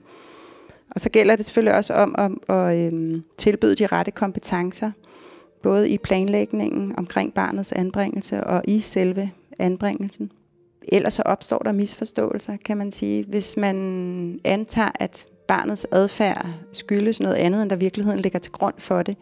Og 0.90 1.00
så 1.00 1.10
gælder 1.10 1.36
det 1.36 1.46
selvfølgelig 1.46 1.76
også 1.76 1.94
om 1.94 2.14
at, 2.18 2.56
at 2.56 2.92
øh, 2.92 3.20
tilbyde 3.38 3.74
de 3.74 3.86
rette 3.86 4.10
kompetencer, 4.10 4.90
både 5.62 5.90
i 5.90 5.98
planlægningen 5.98 6.94
omkring 6.98 7.34
barnets 7.34 7.72
anbringelse 7.72 8.44
og 8.44 8.62
i 8.68 8.80
selve 8.80 9.30
anbringelsen. 9.58 10.30
Ellers 10.88 11.14
så 11.14 11.22
opstår 11.22 11.58
der 11.58 11.72
misforståelser, 11.72 12.56
kan 12.64 12.76
man 12.76 12.92
sige. 12.92 13.24
Hvis 13.28 13.56
man 13.56 14.40
antager, 14.44 14.90
at 14.94 15.26
barnets 15.48 15.86
adfærd 15.92 16.46
skyldes 16.72 17.20
noget 17.20 17.34
andet, 17.34 17.62
end 17.62 17.70
der 17.70 17.76
virkeligheden 17.76 18.20
ligger 18.20 18.38
til 18.38 18.52
grund 18.52 18.74
for 18.78 19.02
det. 19.02 19.16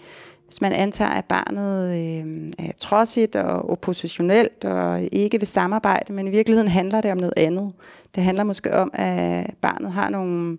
Hvis 0.47 0.61
man 0.61 0.73
antager, 0.73 1.11
at 1.11 1.25
barnet 1.25 1.97
øh, 1.97 2.53
er 2.59 2.73
trodsigt 2.79 3.37
og 3.37 3.71
oppositionelt 3.71 4.65
og 4.65 5.03
ikke 5.13 5.39
vil 5.39 5.47
samarbejde, 5.47 6.13
men 6.13 6.27
i 6.27 6.31
virkeligheden 6.31 6.69
handler 6.71 7.01
det 7.01 7.13
om 7.13 7.17
noget 7.17 7.35
andet. 7.37 7.73
Det 8.15 8.23
handler 8.23 8.45
måske 8.45 8.75
om, 8.75 8.91
at 8.95 9.55
barnet 9.61 9.93
har 9.93 10.11
nogle 10.11 10.59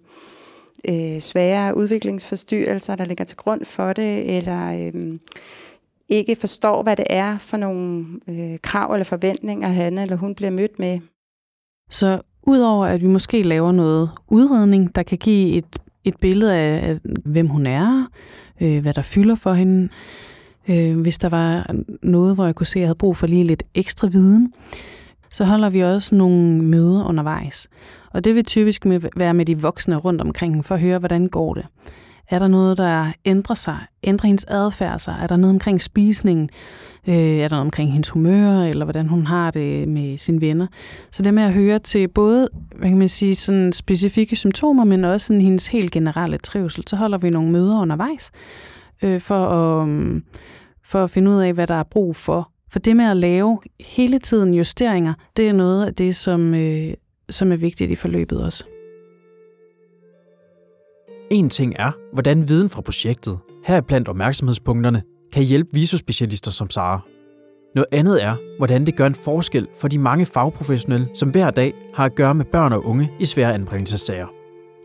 øh, 0.89 1.19
svære 1.19 1.77
udviklingsforstyrrelser, 1.77 2.95
der 2.95 3.05
ligger 3.05 3.25
til 3.25 3.37
grund 3.37 3.65
for 3.65 3.93
det, 3.93 4.37
eller 4.37 4.91
øh, 4.93 5.19
ikke 6.13 6.35
forstår, 6.35 6.83
hvad 6.83 6.95
det 6.95 7.05
er 7.09 7.37
for 7.37 7.57
nogle 7.57 8.05
øh, 8.29 8.57
krav 8.61 8.93
eller 8.93 9.03
forventninger, 9.03 9.67
han 9.67 9.97
eller 9.97 10.15
hun 10.15 10.35
bliver 10.35 10.51
mødt 10.51 10.79
med. 10.79 10.99
Så 11.89 12.21
udover 12.47 12.85
at 12.85 13.01
vi 13.01 13.07
måske 13.07 13.43
laver 13.43 13.71
noget 13.71 14.09
udredning, 14.27 14.95
der 14.95 15.03
kan 15.03 15.17
give 15.17 15.57
et, 15.57 15.79
et 16.03 16.15
billede 16.21 16.55
af, 16.55 16.89
af, 16.89 16.99
hvem 17.25 17.47
hun 17.47 17.65
er, 17.65 18.07
øh, 18.61 18.81
hvad 18.81 18.93
der 18.93 19.01
fylder 19.01 19.35
for 19.35 19.53
hende, 19.53 19.89
øh, 20.67 20.99
hvis 20.99 21.17
der 21.17 21.29
var 21.29 21.75
noget, 22.03 22.35
hvor 22.35 22.45
jeg 22.45 22.55
kunne 22.55 22.67
se, 22.67 22.79
at 22.79 22.81
jeg 22.81 22.87
havde 22.87 22.97
brug 22.97 23.17
for 23.17 23.27
lige 23.27 23.43
lidt 23.43 23.63
ekstra 23.75 24.07
viden, 24.07 24.53
så 25.31 25.43
holder 25.43 25.69
vi 25.69 25.81
også 25.81 26.15
nogle 26.15 26.63
møder 26.63 27.05
undervejs. 27.05 27.67
Og 28.11 28.23
det 28.23 28.35
vil 28.35 28.45
typisk 28.45 28.85
med, 28.85 28.99
være 29.15 29.33
med 29.33 29.45
de 29.45 29.61
voksne 29.61 29.95
rundt 29.95 30.21
omkring 30.21 30.65
for 30.65 30.75
at 30.75 30.81
høre, 30.81 30.99
hvordan 30.99 31.27
går 31.27 31.53
det. 31.53 31.65
Er 32.29 32.39
der 32.39 32.47
noget, 32.47 32.77
der 32.77 33.11
ændrer 33.25 33.55
sig? 33.55 33.77
Ændrer 34.03 34.27
hendes 34.27 34.45
adfærd 34.47 34.99
sig? 34.99 35.17
Er 35.21 35.27
der 35.27 35.37
noget 35.37 35.53
omkring 35.53 35.81
spisningen? 35.81 36.49
Øh, 37.07 37.15
er 37.15 37.47
der 37.47 37.55
noget 37.55 37.65
omkring 37.65 37.91
hendes 37.91 38.09
humør, 38.09 38.63
eller 38.63 38.85
hvordan 38.85 39.07
hun 39.07 39.25
har 39.25 39.51
det 39.51 39.87
med 39.87 40.17
sine 40.17 40.41
venner? 40.41 40.67
Så 41.11 41.23
det 41.23 41.33
med 41.33 41.43
at 41.43 41.53
høre 41.53 41.79
til 41.79 42.07
både 42.07 42.49
hvad 42.75 42.89
kan 42.89 42.97
man 42.97 43.09
sige, 43.09 43.35
sådan 43.35 43.73
specifikke 43.73 44.35
symptomer, 44.35 44.83
men 44.83 45.05
også 45.05 45.27
sådan 45.27 45.41
hendes 45.41 45.67
helt 45.67 45.91
generelle 45.91 46.37
trivsel, 46.37 46.83
så 46.87 46.95
holder 46.95 47.17
vi 47.17 47.29
nogle 47.29 47.51
møder 47.51 47.81
undervejs 47.81 48.31
øh, 49.03 49.21
for, 49.21 49.45
at, 49.45 49.87
mm, 49.87 50.23
for 50.85 51.03
at 51.03 51.09
finde 51.09 51.31
ud 51.31 51.37
af, 51.37 51.53
hvad 51.53 51.67
der 51.67 51.75
er 51.75 51.83
brug 51.83 52.15
for. 52.15 52.49
For 52.71 52.79
det 52.79 52.95
med 52.95 53.05
at 53.05 53.17
lave 53.17 53.59
hele 53.79 54.19
tiden 54.19 54.53
justeringer, 54.53 55.13
det 55.37 55.49
er 55.49 55.53
noget 55.53 55.85
af 55.85 55.93
det, 55.93 56.15
som, 56.15 56.53
øh, 56.53 56.93
som 57.29 57.51
er 57.51 57.57
vigtigt 57.57 57.91
i 57.91 57.95
forløbet 57.95 58.43
også. 58.43 58.63
En 61.33 61.49
ting 61.49 61.73
er, 61.79 61.91
hvordan 62.13 62.47
viden 62.47 62.69
fra 62.69 62.81
projektet, 62.81 63.39
heriblandt 63.63 64.07
opmærksomhedspunkterne, 64.07 65.03
kan 65.31 65.43
hjælpe 65.43 65.69
visuspecialister 65.73 66.51
som 66.51 66.69
Sara. 66.69 66.99
Noget 67.75 67.87
andet 67.91 68.23
er, 68.23 68.35
hvordan 68.57 68.85
det 68.85 68.95
gør 68.95 69.05
en 69.07 69.15
forskel 69.15 69.67
for 69.77 69.87
de 69.87 69.97
mange 69.97 70.25
fagprofessionelle, 70.25 71.07
som 71.13 71.29
hver 71.29 71.51
dag 71.51 71.73
har 71.93 72.05
at 72.05 72.15
gøre 72.15 72.35
med 72.35 72.45
børn 72.45 72.73
og 72.73 72.85
unge 72.85 73.11
i 73.19 73.25
svære 73.25 73.53
anbringelsessager. 73.53 74.27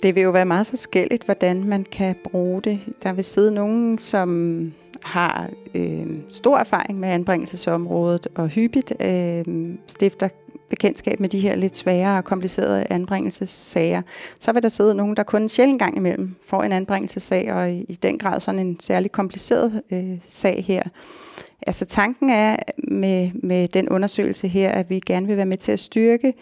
Det 0.03 0.15
vil 0.15 0.23
jo 0.23 0.31
være 0.31 0.45
meget 0.45 0.67
forskelligt, 0.67 1.25
hvordan 1.25 1.65
man 1.65 1.87
kan 1.93 2.15
bruge 2.31 2.63
det. 2.63 2.81
Der 3.03 3.13
vil 3.13 3.25
sidde 3.25 3.55
nogen, 3.55 3.99
som 3.99 4.73
har 5.03 5.51
øh, 5.75 6.07
stor 6.29 6.59
erfaring 6.59 7.01
med 7.01 7.09
anbringelsesområdet 7.09 8.29
og 8.35 8.49
hyppigt 8.49 8.93
øh, 9.01 9.45
stifter 9.87 10.29
bekendtskab 10.71 11.21
med 11.21 11.29
de 11.29 11.41
her 11.41 11.57
lidt 11.57 11.77
svære 11.77 12.19
og 12.19 12.25
komplicerede 12.25 12.87
anbringelsessager, 12.91 14.03
så 14.41 14.53
vil 14.53 14.63
der 14.63 14.69
sidde 14.69 14.95
nogen, 14.95 15.17
der 15.17 15.23
kun 15.23 15.43
en 15.43 15.49
sjældent 15.49 15.79
gang 15.79 15.97
imellem 15.97 16.35
får 16.47 16.63
en 16.63 16.73
anbringelsessag, 16.73 17.53
og 17.53 17.71
i, 17.71 17.85
i 17.89 17.99
den 18.03 18.19
grad 18.19 18.41
sådan 18.41 18.61
en 18.61 18.81
særlig 18.81 19.13
kompliceret 19.13 19.83
øh, 19.93 20.19
sag 20.29 20.65
her. 20.67 20.83
Altså 21.67 21.85
tanken 21.85 22.31
er 22.31 22.57
med, 22.79 23.31
med 23.43 23.69
den 23.69 23.89
undersøgelse 23.89 24.49
her, 24.49 24.69
at 24.69 24.91
vi 24.91 25.01
gerne 25.07 25.27
vil 25.27 25.37
være 25.37 25.47
med 25.47 25.57
til 25.57 25.73
at 25.73 25.81
styrke 25.81 26.35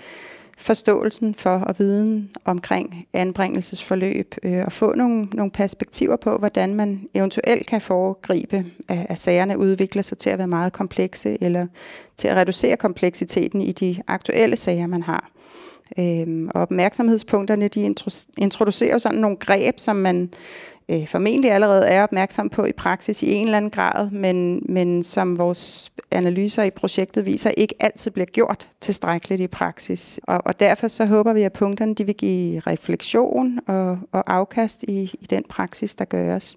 forståelsen 0.57 1.35
for 1.35 1.51
og 1.51 1.75
viden 1.79 2.31
omkring 2.45 3.07
anbringelsesforløb 3.13 4.35
øh, 4.43 4.63
og 4.67 4.73
få 4.73 4.95
nogle, 4.95 5.25
nogle 5.25 5.51
perspektiver 5.51 6.17
på, 6.17 6.39
hvordan 6.39 6.75
man 6.75 7.09
eventuelt 7.15 7.67
kan 7.67 7.81
foregribe, 7.81 8.65
at, 8.89 9.07
at 9.09 9.19
sagerne 9.19 9.59
udvikler 9.59 10.03
sig 10.03 10.19
til 10.19 10.31
at 10.31 10.39
være 10.39 10.47
meget 10.47 10.73
komplekse 10.73 11.39
eller 11.41 11.67
til 12.17 12.29
at 12.29 12.37
reducere 12.37 12.77
kompleksiteten 12.77 13.61
i 13.61 13.73
de 13.73 13.97
aktuelle 14.07 14.57
sager, 14.57 14.87
man 14.87 15.03
har. 15.03 15.31
Øhm, 15.99 16.49
og 16.55 16.63
opmærksomhedspunkterne, 16.63 17.69
de 17.69 17.95
introducerer 18.39 18.99
sådan 18.99 19.19
nogle 19.19 19.37
greb, 19.37 19.79
som 19.79 19.97
man 19.97 20.31
øh, 20.91 21.09
formentlig 21.09 21.53
allerede 21.53 21.87
er 21.87 22.03
opmærksom 22.03 22.49
på 22.49 22.65
i 22.65 22.73
praksis 22.73 23.23
i 23.23 23.33
en 23.33 23.45
eller 23.45 23.57
anden 23.57 23.71
grad, 23.71 24.11
men, 24.11 24.63
men 24.69 25.05
som 25.05 25.39
vores 25.39 25.93
analyser 26.11 26.63
i 26.63 26.71
projektet 26.71 27.27
viser, 27.27 27.51
ikke 27.51 27.75
altid 27.81 28.11
bliver 28.11 28.27
gjort 28.27 28.69
tilstrækkeligt 28.81 29.41
i 29.41 29.47
praksis. 29.47 30.21
Og, 30.23 30.43
og 30.45 30.61
derfor 30.61 30.89
så 30.89 31.07
håber 31.07 31.33
vi, 31.33 31.43
at 31.43 31.53
punkterne 31.53 31.95
de 31.95 32.07
vil 32.07 32.15
give 32.15 32.61
refleksion 32.61 33.59
og, 33.67 33.99
og 34.13 34.35
afkast 34.35 34.83
i, 34.83 35.01
i 35.21 35.27
den 35.31 35.45
praksis, 35.49 35.95
der 35.95 36.05
gøres 36.05 36.57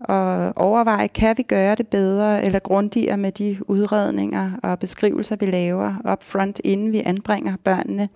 og 0.00 0.52
overveje, 0.56 1.08
kan 1.08 1.38
vi 1.38 1.42
gøre 1.42 1.74
det 1.74 1.88
bedre 1.88 2.44
eller 2.44 2.58
grundigere 2.58 3.16
med 3.16 3.32
de 3.32 3.56
udredninger 3.66 4.50
og 4.62 4.78
beskrivelser, 4.78 5.36
vi 5.36 5.46
laver 5.46 6.12
upfront, 6.12 6.60
inden 6.64 6.92
vi 6.92 7.02
anbringer 7.06 7.56
børnene. 7.64 8.08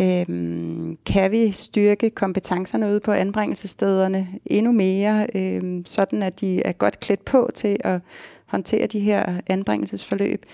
Øhm, 0.00 0.98
kan 1.06 1.30
vi 1.30 1.50
styrke 1.50 2.10
kompetencerne 2.10 2.86
ude 2.86 3.00
på 3.00 3.12
anbringelsesstederne 3.12 4.28
endnu 4.46 4.72
mere, 4.72 5.26
øhm, 5.34 5.86
sådan 5.86 6.22
at 6.22 6.40
de 6.40 6.62
er 6.62 6.72
godt 6.72 7.00
klædt 7.00 7.24
på 7.24 7.50
til 7.54 7.76
at 7.80 8.00
håndtere 8.46 8.86
de 8.86 9.00
her 9.00 9.40
anbringelsesforløb? 9.46 10.44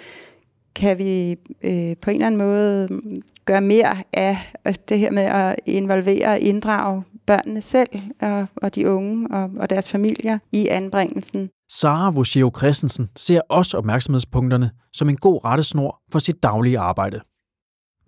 Kan 0.75 0.99
vi 0.99 1.30
øh, 1.62 1.96
på 1.96 2.11
en 2.11 2.16
eller 2.16 2.26
anden 2.26 2.38
måde 2.38 2.88
gøre 3.44 3.61
mere 3.61 3.96
af 4.12 4.37
det 4.88 4.99
her 4.99 5.11
med 5.11 5.22
at 5.22 5.56
involvere 5.66 6.28
og 6.28 6.40
inddrage 6.40 7.02
børnene 7.26 7.61
selv 7.61 7.88
og, 8.20 8.46
og 8.56 8.75
de 8.75 8.90
unge 8.90 9.28
og, 9.30 9.50
og 9.56 9.70
deres 9.70 9.88
familier 9.88 10.38
i 10.52 10.68
anbringelsen? 10.68 11.50
Sara 11.72 12.11
Vosjeo 12.11 12.52
Christensen 12.56 13.08
ser 13.16 13.40
også 13.49 13.78
opmærksomhedspunkterne 13.78 14.70
som 14.92 15.08
en 15.08 15.16
god 15.16 15.44
rettesnor 15.44 16.00
for 16.12 16.18
sit 16.18 16.42
daglige 16.42 16.78
arbejde. 16.78 17.20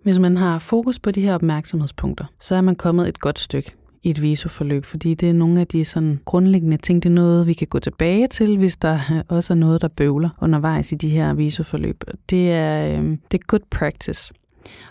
Hvis 0.05 0.19
man 0.19 0.37
har 0.37 0.59
fokus 0.59 0.99
på 0.99 1.11
de 1.11 1.21
her 1.21 1.35
opmærksomhedspunkter, 1.35 2.25
så 2.39 2.55
er 2.55 2.61
man 2.61 2.75
kommet 2.75 3.07
et 3.07 3.19
godt 3.19 3.39
stykke 3.39 3.71
i 4.03 4.09
et 4.09 4.21
visoforløb, 4.21 4.85
fordi 4.85 5.13
det 5.13 5.29
er 5.29 5.33
nogle 5.33 5.59
af 5.59 5.67
de 5.67 5.85
sådan 5.85 6.19
grundlæggende 6.25 6.77
ting, 6.77 7.03
det 7.03 7.09
er 7.09 7.13
noget, 7.13 7.47
vi 7.47 7.53
kan 7.53 7.67
gå 7.67 7.79
tilbage 7.79 8.27
til, 8.27 8.57
hvis 8.57 8.75
der 8.75 8.99
også 9.29 9.53
er 9.53 9.57
noget, 9.57 9.81
der 9.81 9.87
bøvler 9.87 10.29
undervejs 10.41 10.91
i 10.91 10.95
de 10.95 11.09
her 11.09 11.33
visoforløb. 11.33 12.03
Det 12.29 12.51
er, 12.51 12.97
øhm, 12.97 13.19
det 13.31 13.39
er 13.39 13.45
good 13.47 13.65
practice. 13.71 14.33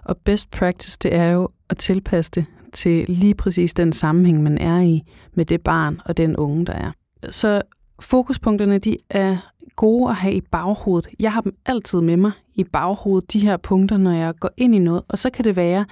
Og 0.04 0.16
best 0.16 0.50
practice, 0.50 0.98
det 1.02 1.14
er 1.14 1.30
jo 1.30 1.48
at 1.70 1.78
tilpasse 1.78 2.30
det 2.34 2.44
til 2.72 3.04
lige 3.08 3.34
præcis 3.34 3.74
den 3.74 3.92
sammenhæng, 3.92 4.42
man 4.42 4.58
er 4.58 4.80
i 4.80 5.02
med 5.34 5.44
det 5.44 5.60
barn 5.60 6.00
og 6.04 6.16
den 6.16 6.36
unge, 6.36 6.66
der 6.66 6.72
er. 6.72 6.90
Så 7.30 7.62
fokuspunkterne, 8.00 8.78
de 8.78 8.96
er 9.10 9.36
gode 9.76 10.10
at 10.10 10.16
have 10.16 10.34
i 10.34 10.40
baghovedet. 10.40 11.08
Jeg 11.20 11.32
har 11.32 11.40
dem 11.40 11.56
altid 11.66 12.00
med 12.00 12.16
mig 12.16 12.32
i 12.54 12.64
baghovedet, 12.64 13.32
de 13.32 13.38
her 13.38 13.56
punkter, 13.56 13.96
når 13.96 14.12
jeg 14.12 14.34
går 14.40 14.50
ind 14.56 14.74
i 14.74 14.78
noget. 14.78 15.02
Og 15.08 15.18
så 15.18 15.30
kan 15.30 15.44
det 15.44 15.56
være, 15.56 15.84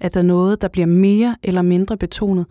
at 0.00 0.14
der 0.14 0.20
er 0.20 0.24
noget, 0.24 0.62
der 0.62 0.68
bliver 0.68 0.86
mere 0.86 1.36
eller 1.42 1.62
mindre 1.62 1.96
betonet. 1.96 2.46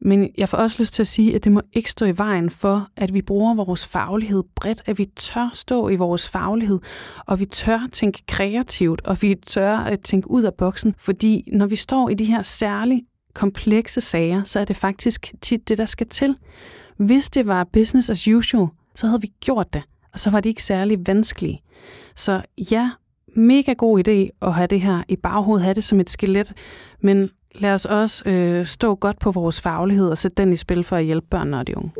Men 0.00 0.30
jeg 0.38 0.48
får 0.48 0.58
også 0.58 0.76
lyst 0.80 0.92
til 0.92 1.02
at 1.02 1.06
sige, 1.06 1.34
at 1.34 1.44
det 1.44 1.52
må 1.52 1.60
ikke 1.72 1.90
stå 1.90 2.06
i 2.06 2.18
vejen 2.18 2.50
for, 2.50 2.88
at 2.96 3.14
vi 3.14 3.22
bruger 3.22 3.54
vores 3.54 3.86
faglighed 3.86 4.42
bredt, 4.54 4.82
at 4.86 4.98
vi 4.98 5.04
tør 5.04 5.50
stå 5.52 5.88
i 5.88 5.96
vores 5.96 6.28
faglighed, 6.28 6.78
og 7.26 7.40
vi 7.40 7.44
tør 7.44 7.80
tænke 7.92 8.22
kreativt, 8.26 9.06
og 9.06 9.22
vi 9.22 9.34
tør 9.46 9.76
at 9.76 10.00
tænke 10.00 10.30
ud 10.30 10.42
af 10.42 10.54
boksen, 10.54 10.94
fordi 10.98 11.48
når 11.52 11.66
vi 11.66 11.76
står 11.76 12.08
i 12.08 12.14
de 12.14 12.24
her 12.24 12.42
særligt 12.42 13.04
komplekse 13.34 14.00
sager, 14.00 14.44
så 14.44 14.60
er 14.60 14.64
det 14.64 14.76
faktisk 14.76 15.34
tit 15.40 15.68
det, 15.68 15.78
der 15.78 15.86
skal 15.86 16.08
til. 16.08 16.36
Hvis 16.96 17.28
det 17.28 17.46
var 17.46 17.64
business 17.64 18.10
as 18.10 18.28
usual, 18.28 18.68
så 18.94 19.06
havde 19.06 19.20
vi 19.20 19.32
gjort 19.40 19.72
det, 19.72 19.82
og 20.12 20.18
så 20.18 20.30
var 20.30 20.40
det 20.40 20.48
ikke 20.48 20.62
særlig 20.62 21.06
vanskeligt. 21.06 21.58
Så 22.16 22.42
ja, 22.70 22.90
mega 23.36 23.72
god 23.72 24.08
idé 24.08 24.38
at 24.42 24.54
have 24.54 24.66
det 24.66 24.80
her 24.80 25.02
i 25.08 25.16
baghovedet, 25.16 25.64
have 25.64 25.74
det 25.74 25.84
som 25.84 26.00
et 26.00 26.10
skelet, 26.10 26.52
men 27.00 27.30
lad 27.54 27.74
os 27.74 27.84
også 27.84 28.28
øh, 28.28 28.66
stå 28.66 28.94
godt 28.94 29.18
på 29.18 29.30
vores 29.30 29.60
faglighed 29.60 30.08
og 30.08 30.18
sætte 30.18 30.42
den 30.42 30.52
i 30.52 30.56
spil 30.56 30.84
for 30.84 30.96
at 30.96 31.04
hjælpe 31.04 31.26
børnene 31.30 31.58
og 31.58 31.66
de 31.66 31.76
unge. 31.76 31.92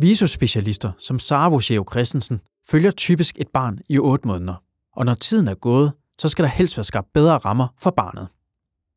Visospecialister 0.00 0.92
som 0.98 1.18
Sara 1.18 1.48
Vosjeo 1.48 1.84
Christensen 1.90 2.40
følger 2.68 2.90
typisk 2.90 3.36
et 3.38 3.48
barn 3.48 3.78
i 3.88 3.98
8 3.98 4.28
måneder, 4.28 4.54
og 4.96 5.04
når 5.04 5.14
tiden 5.14 5.48
er 5.48 5.54
gået, 5.54 5.92
så 6.18 6.28
skal 6.28 6.42
der 6.42 6.48
helst 6.50 6.76
være 6.76 6.84
skabt 6.84 7.12
bedre 7.14 7.38
rammer 7.38 7.68
for 7.80 7.90
barnet. 7.90 8.28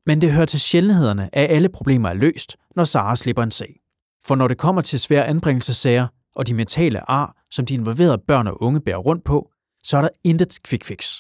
Men 0.06 0.22
det 0.22 0.32
hører 0.32 0.46
til 0.46 0.60
sjældenhederne, 0.60 1.30
at 1.34 1.52
alle 1.52 1.70
problemer 1.70 2.10
er 2.10 2.14
løst, 2.14 2.58
når 2.76 2.84
Sara 2.84 3.16
slipper 3.16 3.44
en 3.44 3.52
sag. 3.52 3.80
For 4.26 4.36
når 4.36 4.48
det 4.48 4.58
kommer 4.58 4.82
til 4.82 5.00
svære 5.00 5.26
anbringelsessager 5.26 6.08
og 6.36 6.48
de 6.48 6.54
mentale 6.54 7.10
ar, 7.12 7.36
som 7.52 7.66
de 7.66 7.74
involverede 7.74 8.18
børn 8.28 8.48
og 8.48 8.62
unge 8.62 8.80
bærer 8.80 8.98
rundt 8.98 9.24
på, 9.24 9.50
så 9.84 9.98
er 9.98 10.02
der 10.02 10.10
intet 10.24 10.58
quick 10.68 10.86
fix. 10.86 11.16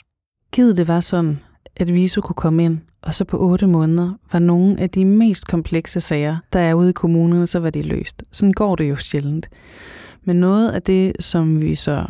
Givet 0.52 0.78
det 0.78 0.88
var 0.88 1.00
sådan, 1.00 1.40
at 1.76 1.94
Viso 1.94 2.22
kunne 2.22 2.36
komme 2.36 2.64
ind, 2.64 2.80
og 3.02 3.16
så 3.16 3.26
på 3.26 3.38
otte 3.38 3.68
måneder 3.68 4.14
var 4.32 4.40
nogle 4.40 4.80
af 4.80 4.90
de 4.90 5.06
mest 5.06 5.48
komplekse 5.48 6.02
sager, 6.02 6.38
der 6.54 6.60
er 6.60 6.74
ude 6.74 6.90
i 6.90 6.94
kommunerne, 6.94 7.48
så 7.48 7.60
var 7.60 7.70
de 7.70 7.82
løst. 7.82 8.24
Sådan 8.32 8.54
går 8.54 8.76
det 8.76 8.90
jo 8.90 8.96
sjældent. 8.96 9.50
Men 10.24 10.36
noget 10.36 10.72
af 10.72 10.82
det, 10.82 11.14
som 11.20 11.62
vi 11.62 11.76
så 11.76 12.06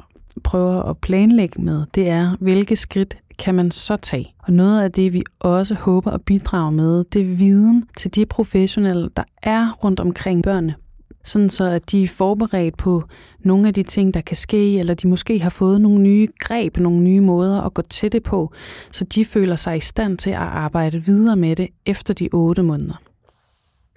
prøver 0.45 0.81
at 0.81 0.97
planlægge 0.97 1.61
med, 1.61 1.85
det 1.95 2.09
er, 2.09 2.35
hvilke 2.39 2.75
skridt 2.75 3.17
kan 3.39 3.55
man 3.55 3.71
så 3.71 3.95
tage? 3.95 4.33
Og 4.39 4.53
noget 4.53 4.81
af 4.81 4.91
det, 4.91 5.13
vi 5.13 5.23
også 5.39 5.75
håber 5.75 6.11
at 6.11 6.21
bidrage 6.21 6.71
med, 6.71 7.03
det 7.03 7.21
er 7.21 7.35
viden 7.35 7.85
til 7.97 8.15
de 8.15 8.25
professionelle, 8.25 9.09
der 9.17 9.23
er 9.43 9.71
rundt 9.83 9.99
omkring 9.99 10.43
børnene. 10.43 10.75
Sådan 11.23 11.49
så, 11.49 11.63
at 11.63 11.91
de 11.91 12.03
er 12.03 12.07
forberedt 12.07 12.77
på 12.77 13.03
nogle 13.39 13.67
af 13.67 13.73
de 13.73 13.83
ting, 13.83 14.13
der 14.13 14.21
kan 14.21 14.35
ske, 14.35 14.79
eller 14.79 14.93
de 14.93 15.07
måske 15.07 15.39
har 15.39 15.49
fået 15.49 15.81
nogle 15.81 16.01
nye 16.01 16.27
greb, 16.39 16.77
nogle 16.77 16.99
nye 16.99 17.21
måder 17.21 17.61
at 17.61 17.73
gå 17.73 17.81
til 17.81 18.11
det 18.11 18.23
på, 18.23 18.53
så 18.91 19.05
de 19.05 19.25
føler 19.25 19.55
sig 19.55 19.77
i 19.77 19.79
stand 19.79 20.17
til 20.17 20.29
at 20.29 20.37
arbejde 20.37 21.05
videre 21.05 21.35
med 21.35 21.55
det 21.55 21.67
efter 21.85 22.13
de 22.13 22.29
otte 22.33 22.63
måneder. 22.63 23.01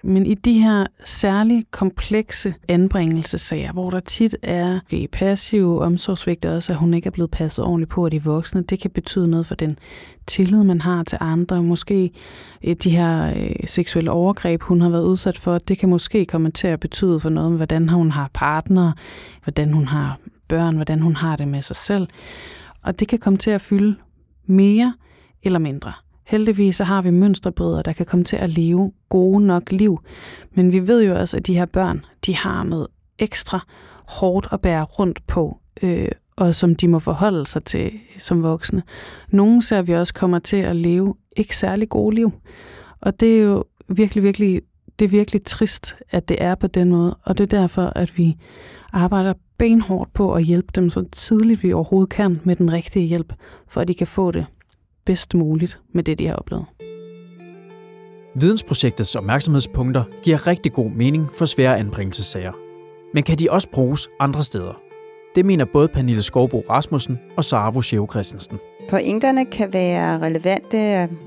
Men 0.03 0.25
i 0.25 0.33
de 0.33 0.53
her 0.53 0.85
særligt 1.05 1.71
komplekse 1.71 2.53
anbringelsesager, 2.67 3.71
hvor 3.71 3.89
der 3.89 3.99
tit 3.99 4.35
er 4.41 4.79
okay, 4.85 5.07
passive 5.11 5.81
omsorgsvigt 5.81 6.45
også, 6.45 6.73
at 6.73 6.79
hun 6.79 6.93
ikke 6.93 7.07
er 7.07 7.11
blevet 7.11 7.31
passet 7.31 7.65
ordentligt 7.65 7.89
på 7.89 8.05
af 8.05 8.11
de 8.11 8.23
voksne, 8.23 8.61
det 8.61 8.79
kan 8.79 8.91
betyde 8.91 9.27
noget 9.27 9.45
for 9.45 9.55
den 9.55 9.79
tillid, 10.27 10.63
man 10.63 10.81
har 10.81 11.03
til 11.03 11.17
andre. 11.21 11.63
Måske 11.63 12.11
øh, 12.63 12.75
de 12.83 12.89
her 12.89 13.33
øh, 13.35 13.55
seksuelle 13.65 14.11
overgreb, 14.11 14.61
hun 14.61 14.81
har 14.81 14.89
været 14.89 15.05
udsat 15.05 15.37
for, 15.37 15.57
det 15.57 15.77
kan 15.77 15.89
måske 15.89 16.25
komme 16.25 16.51
til 16.51 16.67
at 16.67 16.79
betyde 16.79 17.19
for 17.19 17.29
noget, 17.29 17.55
hvordan 17.55 17.89
hun 17.89 18.11
har 18.11 18.29
partner, 18.33 18.91
hvordan 19.43 19.73
hun 19.73 19.87
har 19.87 20.17
børn, 20.47 20.75
hvordan 20.75 20.99
hun 20.99 21.15
har 21.15 21.35
det 21.35 21.47
med 21.47 21.61
sig 21.61 21.75
selv. 21.75 22.07
Og 22.81 22.99
det 22.99 23.07
kan 23.07 23.19
komme 23.19 23.37
til 23.37 23.51
at 23.51 23.61
fylde 23.61 23.95
mere 24.45 24.93
eller 25.43 25.59
mindre. 25.59 25.93
Heldigvis 26.29 26.75
så 26.75 26.83
har 26.83 27.01
vi 27.01 27.09
mønsterbrødre, 27.09 27.81
der 27.81 27.93
kan 27.93 28.05
komme 28.05 28.25
til 28.25 28.35
at 28.35 28.49
leve 28.49 28.91
gode 29.09 29.45
nok 29.45 29.71
liv. 29.71 29.99
Men 30.51 30.71
vi 30.71 30.87
ved 30.87 31.03
jo 31.03 31.15
også, 31.15 31.37
at 31.37 31.47
de 31.47 31.53
her 31.53 31.65
børn, 31.65 32.05
de 32.25 32.35
har 32.35 32.63
noget 32.63 32.87
ekstra 33.19 33.65
hårdt 34.07 34.47
at 34.51 34.61
bære 34.61 34.83
rundt 34.83 35.27
på, 35.27 35.59
øh, 35.81 36.07
og 36.35 36.55
som 36.55 36.75
de 36.75 36.87
må 36.87 36.99
forholde 36.99 37.47
sig 37.47 37.63
til 37.63 37.91
som 38.17 38.43
voksne. 38.43 38.83
Nogle 39.29 39.63
ser 39.63 39.81
vi 39.81 39.93
også 39.93 40.13
kommer 40.13 40.39
til 40.39 40.57
at 40.57 40.75
leve 40.75 41.15
ikke 41.37 41.57
særlig 41.57 41.89
gode 41.89 42.15
liv. 42.15 42.31
Og 43.01 43.19
det 43.19 43.39
er 43.39 43.43
jo 43.43 43.63
virkelig, 43.87 44.23
virkelig, 44.23 44.61
det 44.99 45.05
er 45.05 45.09
virkelig 45.09 45.43
trist, 45.43 45.95
at 46.09 46.29
det 46.29 46.43
er 46.43 46.55
på 46.55 46.67
den 46.67 46.89
måde. 46.89 47.17
Og 47.23 47.37
det 47.37 47.53
er 47.53 47.59
derfor, 47.59 47.91
at 47.95 48.17
vi 48.17 48.37
arbejder 48.93 49.33
benhårdt 49.57 50.13
på 50.13 50.33
at 50.33 50.43
hjælpe 50.43 50.71
dem 50.75 50.89
så 50.89 51.05
tidligt 51.11 51.63
vi 51.63 51.73
overhovedet 51.73 52.09
kan 52.09 52.39
med 52.43 52.55
den 52.55 52.71
rigtige 52.71 53.05
hjælp, 53.05 53.33
for 53.67 53.81
at 53.81 53.87
de 53.87 53.93
kan 53.93 54.07
få 54.07 54.31
det 54.31 54.45
bedst 55.09 55.33
muligt 55.33 55.79
med 55.93 56.03
det, 56.03 56.19
de 56.19 56.27
har 56.27 56.35
oplevet. 56.35 56.65
Vidensprojektets 58.35 59.15
opmærksomhedspunkter 59.15 60.03
giver 60.23 60.47
rigtig 60.47 60.73
god 60.73 60.89
mening 60.91 61.27
for 61.37 61.45
svære 61.45 61.77
anbringelsessager. 61.77 62.51
Men 63.13 63.23
kan 63.23 63.37
de 63.37 63.51
også 63.51 63.69
bruges 63.69 64.09
andre 64.19 64.43
steder? 64.43 64.81
Det 65.35 65.45
mener 65.45 65.65
både 65.65 65.87
Pernille 65.87 66.21
Skovbo 66.21 66.63
Rasmussen 66.69 67.19
og 67.37 67.45
Sara 67.45 67.69
Vosjeo 67.69 68.07
Christensen. 68.11 68.57
Pointerne 68.89 69.45
kan 69.45 69.73
være 69.73 70.19
relevante 70.19 70.77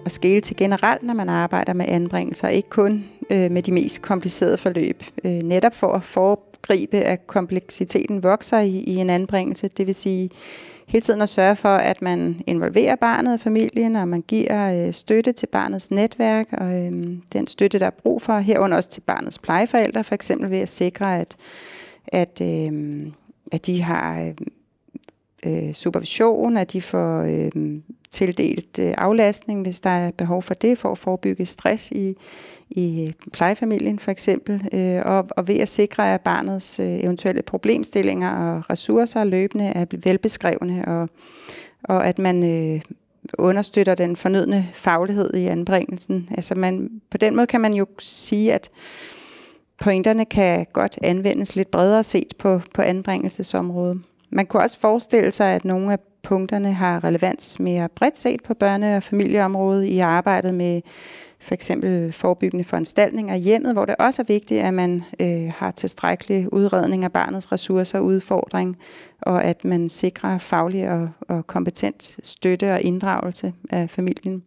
at 0.07 0.12
skele 0.12 0.40
til 0.40 0.57
generelt, 0.57 1.03
når 1.03 1.14
man 1.14 1.29
arbejder 1.29 1.73
med 1.73 1.87
anbringelser, 1.88 2.49
ikke 2.49 2.68
kun 2.68 3.05
øh, 3.31 3.51
med 3.51 3.62
de 3.62 3.73
mest 3.73 4.03
komplicerede 4.03 4.57
forløb. 4.59 5.03
Øh, 5.25 5.33
netop 5.33 5.75
for 5.75 5.92
at 5.92 6.03
foregribe, 6.03 6.97
at 6.97 7.27
kompleksiteten 7.27 8.23
vokser 8.23 8.59
i, 8.59 8.71
i 8.77 8.97
en 8.97 9.11
anbringelse, 9.11 9.68
det 9.68 9.87
vil 9.87 9.95
sige 9.95 10.31
hele 10.87 11.03
tiden 11.03 11.23
at 11.23 11.29
sørge 11.29 11.57
for, 11.57 11.77
at 11.77 12.03
man 12.03 12.42
involverer 12.47 12.97
barnet 12.97 13.35
og 13.35 13.40
familien, 13.40 13.97
og 13.97 14.09
man 14.09 14.25
giver 14.29 14.87
øh, 14.87 14.92
støtte 14.92 15.33
til 15.33 15.47
barnets 15.47 15.90
netværk, 15.90 16.47
og 16.53 16.66
øh, 16.66 16.92
den 17.33 17.47
støtte, 17.47 17.79
der 17.79 17.87
er 17.87 17.90
brug 17.90 18.23
for, 18.23 18.38
herunder 18.38 18.77
også 18.77 18.88
til 18.88 19.01
barnets 19.01 19.38
plejeforældre, 19.38 20.05
for 20.05 20.14
eksempel 20.14 20.51
ved 20.51 20.59
at 20.59 20.68
sikre, 20.68 21.18
at, 21.18 21.37
at, 22.07 22.40
øh, 22.42 23.07
at 23.53 23.66
de 23.66 23.83
har 23.83 24.23
øh, 24.23 24.35
øh, 25.47 25.73
supervision, 25.73 26.57
at 26.57 26.73
de 26.73 26.83
får 26.83 27.21
øh, 27.23 27.81
tildelt 28.11 28.79
øh, 28.79 28.95
aflastning, 28.99 29.62
hvis 29.62 29.81
der 29.81 29.90
er 29.90 30.11
behov 30.11 30.42
for 30.42 30.55
det, 30.55 30.79
for 30.79 30.90
at 30.90 30.99
forebygge 30.99 31.47
stress 31.47 31.90
i, 31.90 32.16
i 32.76 33.02
øh, 33.02 33.30
plejefamilien 33.32 33.98
for 33.98 34.11
eksempel, 34.11 34.68
øh, 34.72 35.02
og, 35.04 35.28
og 35.30 35.48
ved 35.48 35.58
at 35.58 35.68
sikre, 35.68 36.14
at 36.14 36.20
barnets 36.20 36.80
øh, 36.80 37.04
eventuelle 37.04 37.42
problemstillinger 37.42 38.30
og 38.30 38.70
ressourcer 38.70 39.24
løbende 39.24 39.64
er 39.64 39.85
velbeskrevne, 40.04 40.85
og, 40.88 41.08
og 41.82 42.06
at 42.06 42.18
man 42.18 42.44
øh, 42.44 42.80
understøtter 43.38 43.94
den 43.94 44.16
fornødne 44.16 44.68
faglighed 44.72 45.35
i 45.35 45.46
anbringelsen. 45.46 46.28
Altså 46.30 46.54
man, 46.54 46.90
på 47.11 47.18
den 47.18 47.37
måde 47.37 47.46
kan 47.46 47.61
man 47.61 47.74
jo 47.74 47.87
sige, 47.98 48.52
at 48.52 48.70
pointerne 49.80 50.24
kan 50.24 50.66
godt 50.72 50.98
anvendes 51.02 51.56
lidt 51.56 51.70
bredere 51.70 52.04
set 52.04 52.32
på, 52.38 52.61
på 52.74 52.82
anbringelsesområdet. 52.82 54.00
Man 54.30 54.46
kunne 54.46 54.62
også 54.62 54.80
forestille 54.80 55.32
sig, 55.32 55.54
at 55.54 55.64
nogle 55.64 55.92
af 55.92 55.98
punkterne 56.22 56.72
har 56.72 57.04
relevans 57.04 57.61
mere 57.61 57.88
bredt 57.88 58.18
set 58.18 58.42
på 58.42 58.54
børne- 58.62 58.96
og 58.96 59.02
familieområdet 59.02 59.85
i 59.85 59.98
arbejdet 59.98 60.54
med 60.54 60.80
for 61.40 61.54
eksempel 61.54 62.12
forebyggende 62.12 62.64
foranstaltninger 62.64 63.35
i 63.35 63.38
hjemmet, 63.38 63.72
hvor 63.72 63.85
det 63.85 63.94
også 63.98 64.22
er 64.22 64.26
vigtigt, 64.26 64.62
at 64.62 64.74
man 64.74 65.02
øh, 65.20 65.52
har 65.56 65.70
tilstrækkelig 65.70 66.52
udredning 66.52 67.04
af 67.04 67.12
barnets 67.12 67.52
ressourcer 67.52 67.98
og 67.98 68.04
udfordring, 68.04 68.76
og 69.22 69.44
at 69.44 69.64
man 69.64 69.88
sikrer 69.88 70.38
faglig 70.38 70.90
og, 70.90 71.08
og 71.28 71.46
kompetent 71.46 72.18
støtte 72.22 72.72
og 72.72 72.82
inddragelse 72.82 73.52
af 73.70 73.90
familien. 73.90 74.42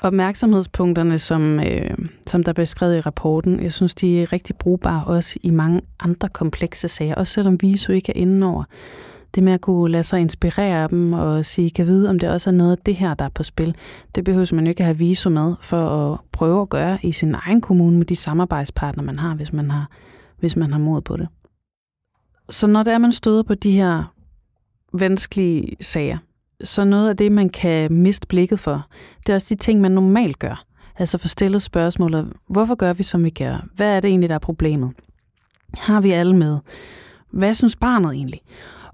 Opmærksomhedspunkterne, 0.00 1.18
som, 1.18 1.60
øh, 1.60 1.98
som 2.26 2.44
der 2.44 2.52
er 2.52 2.54
beskrevet 2.54 2.96
i 2.96 3.00
rapporten, 3.00 3.62
jeg 3.62 3.72
synes, 3.72 3.94
de 3.94 4.22
er 4.22 4.32
rigtig 4.32 4.56
brugbare 4.56 5.04
også 5.06 5.38
i 5.42 5.50
mange 5.50 5.80
andre 6.00 6.28
komplekse 6.28 6.88
sager, 6.88 7.14
også 7.14 7.32
selvom 7.32 7.62
VISO 7.62 7.92
ikke 7.92 8.12
er 8.16 8.20
inde 8.20 8.46
over 8.46 8.64
det 9.34 9.42
med 9.42 9.52
at 9.52 9.60
kunne 9.60 9.92
lade 9.92 10.04
sig 10.04 10.20
inspirere 10.20 10.82
af 10.82 10.88
dem 10.88 11.12
og 11.12 11.46
sige, 11.46 11.70
kan 11.70 11.86
vide, 11.86 12.10
om 12.10 12.18
det 12.18 12.28
også 12.28 12.50
er 12.50 12.54
noget 12.54 12.72
af 12.72 12.78
det 12.86 12.94
her, 12.94 13.14
der 13.14 13.24
er 13.24 13.28
på 13.28 13.42
spil. 13.42 13.76
Det 14.14 14.24
behøver 14.24 14.54
man 14.54 14.64
jo 14.64 14.68
ikke 14.68 14.80
at 14.80 14.86
have 14.86 14.98
viso 14.98 15.30
med 15.30 15.54
for 15.60 16.12
at 16.12 16.20
prøve 16.32 16.62
at 16.62 16.68
gøre 16.68 16.98
i 17.02 17.12
sin 17.12 17.34
egen 17.34 17.60
kommune 17.60 17.98
med 17.98 18.06
de 18.06 18.16
samarbejdspartnere, 18.16 19.06
man 19.06 19.18
har, 19.18 19.34
hvis 19.34 19.52
man 19.52 19.70
har, 19.70 19.90
hvis 20.38 20.56
man 20.56 20.72
har 20.72 20.78
mod 20.78 21.00
på 21.00 21.16
det. 21.16 21.28
Så 22.50 22.66
når 22.66 22.82
det 22.82 22.92
er, 22.92 22.98
man 22.98 23.12
støder 23.12 23.42
på 23.42 23.54
de 23.54 23.70
her 23.70 24.14
vanskelige 24.92 25.76
sager, 25.80 26.18
så 26.64 26.84
noget 26.84 27.08
af 27.08 27.16
det, 27.16 27.32
man 27.32 27.48
kan 27.48 27.92
miste 27.92 28.26
blikket 28.26 28.60
for, 28.60 28.86
det 29.26 29.32
er 29.32 29.34
også 29.34 29.46
de 29.50 29.54
ting, 29.54 29.80
man 29.80 29.92
normalt 29.92 30.38
gør. 30.38 30.64
Altså 30.98 31.18
få 31.18 31.28
stillet 31.28 31.62
spørgsmålet, 31.62 32.32
hvorfor 32.48 32.74
gør 32.74 32.92
vi, 32.92 33.02
som 33.02 33.24
vi 33.24 33.30
gør? 33.30 33.66
Hvad 33.74 33.96
er 33.96 34.00
det 34.00 34.08
egentlig, 34.08 34.28
der 34.28 34.34
er 34.34 34.38
problemet? 34.38 34.90
Har 35.74 36.00
vi 36.00 36.10
alle 36.10 36.36
med? 36.36 36.58
Hvad 37.30 37.54
synes 37.54 37.76
barnet 37.76 38.12
egentlig? 38.12 38.40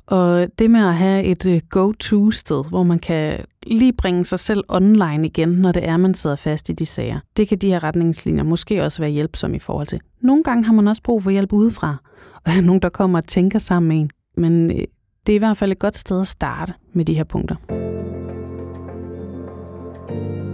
Og 0.09 0.47
det 0.59 0.71
med 0.71 0.81
at 0.81 0.95
have 0.95 1.25
et 1.25 1.47
øh, 1.47 1.61
go-to-sted, 1.71 2.65
hvor 2.69 2.83
man 2.83 2.99
kan 2.99 3.45
lige 3.63 3.93
bringe 3.93 4.25
sig 4.25 4.39
selv 4.39 4.65
online 4.69 5.27
igen, 5.27 5.49
når 5.49 5.73
det 5.73 5.89
er, 5.89 5.97
man 5.97 6.15
sidder 6.15 6.37
fast 6.37 6.69
i 6.69 6.73
de 6.73 6.87
sager. 6.87 7.21
Det 7.37 7.49
kan 7.49 7.59
de 7.59 7.69
her 7.69 7.83
retningslinjer 7.83 8.43
måske 8.43 8.85
også 8.85 9.03
være 9.03 9.11
hjælpsomme 9.11 9.57
i 9.57 9.61
forhold 9.61 9.87
til. 9.87 10.01
Nogle 10.21 10.43
gange 10.43 10.65
har 10.65 10.73
man 10.73 10.89
også 10.89 11.03
brug 11.03 11.23
for 11.23 11.31
hjælp 11.31 11.53
udefra, 11.53 11.97
og 12.47 12.53
nogen, 12.63 12.83
der 12.83 12.89
kommer 12.89 13.19
og 13.19 13.27
tænker 13.27 13.59
sammen 13.59 13.89
med 13.89 13.97
en. 13.97 14.11
Men 14.37 14.71
øh, 14.71 14.79
det 15.27 15.33
er 15.33 15.37
i 15.37 15.39
hvert 15.39 15.57
fald 15.57 15.73
et 15.73 15.79
godt 15.79 15.97
sted 15.97 16.21
at 16.21 16.27
starte 16.27 16.73
med 16.93 17.05
de 17.05 17.15
her 17.15 17.25
punkter. 17.25 17.57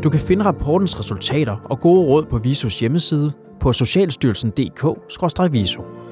Du 0.03 0.11
kan 0.11 0.21
finde 0.21 0.45
rapportens 0.45 1.01
resultater 1.01 1.57
og 1.65 1.81
gode 1.81 2.07
råd 2.07 2.25
på 2.25 2.39
Visos 2.39 2.81
hjemmeside 2.81 3.33
på 3.61 3.73
socialstyrelsen.dk-viso. 3.73 6.04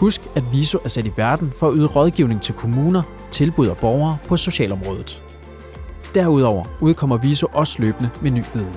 Husk, 0.00 0.20
at 0.36 0.52
Viso 0.52 0.78
er 0.84 0.88
sat 0.88 1.06
i 1.06 1.12
verden 1.16 1.52
for 1.56 1.68
at 1.68 1.74
yde 1.76 1.86
rådgivning 1.86 2.42
til 2.42 2.54
kommuner, 2.54 3.02
tilbud 3.30 3.66
og 3.68 3.76
borgere 3.76 4.18
på 4.28 4.36
socialområdet. 4.36 5.22
Derudover 6.14 6.64
udkommer 6.80 7.16
Viso 7.16 7.46
også 7.52 7.82
løbende 7.82 8.10
med 8.22 8.30
ny 8.30 8.42
viden. 8.54 8.76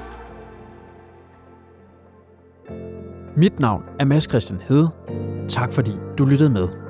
Mit 3.38 3.60
navn 3.60 3.84
er 4.00 4.06
Mads 4.06 4.24
Christian 4.24 4.62
Hede. 4.68 4.90
Tak 5.48 5.74
fordi 5.74 5.92
du 6.18 6.26
lyttede 6.26 6.50
med. 6.50 6.83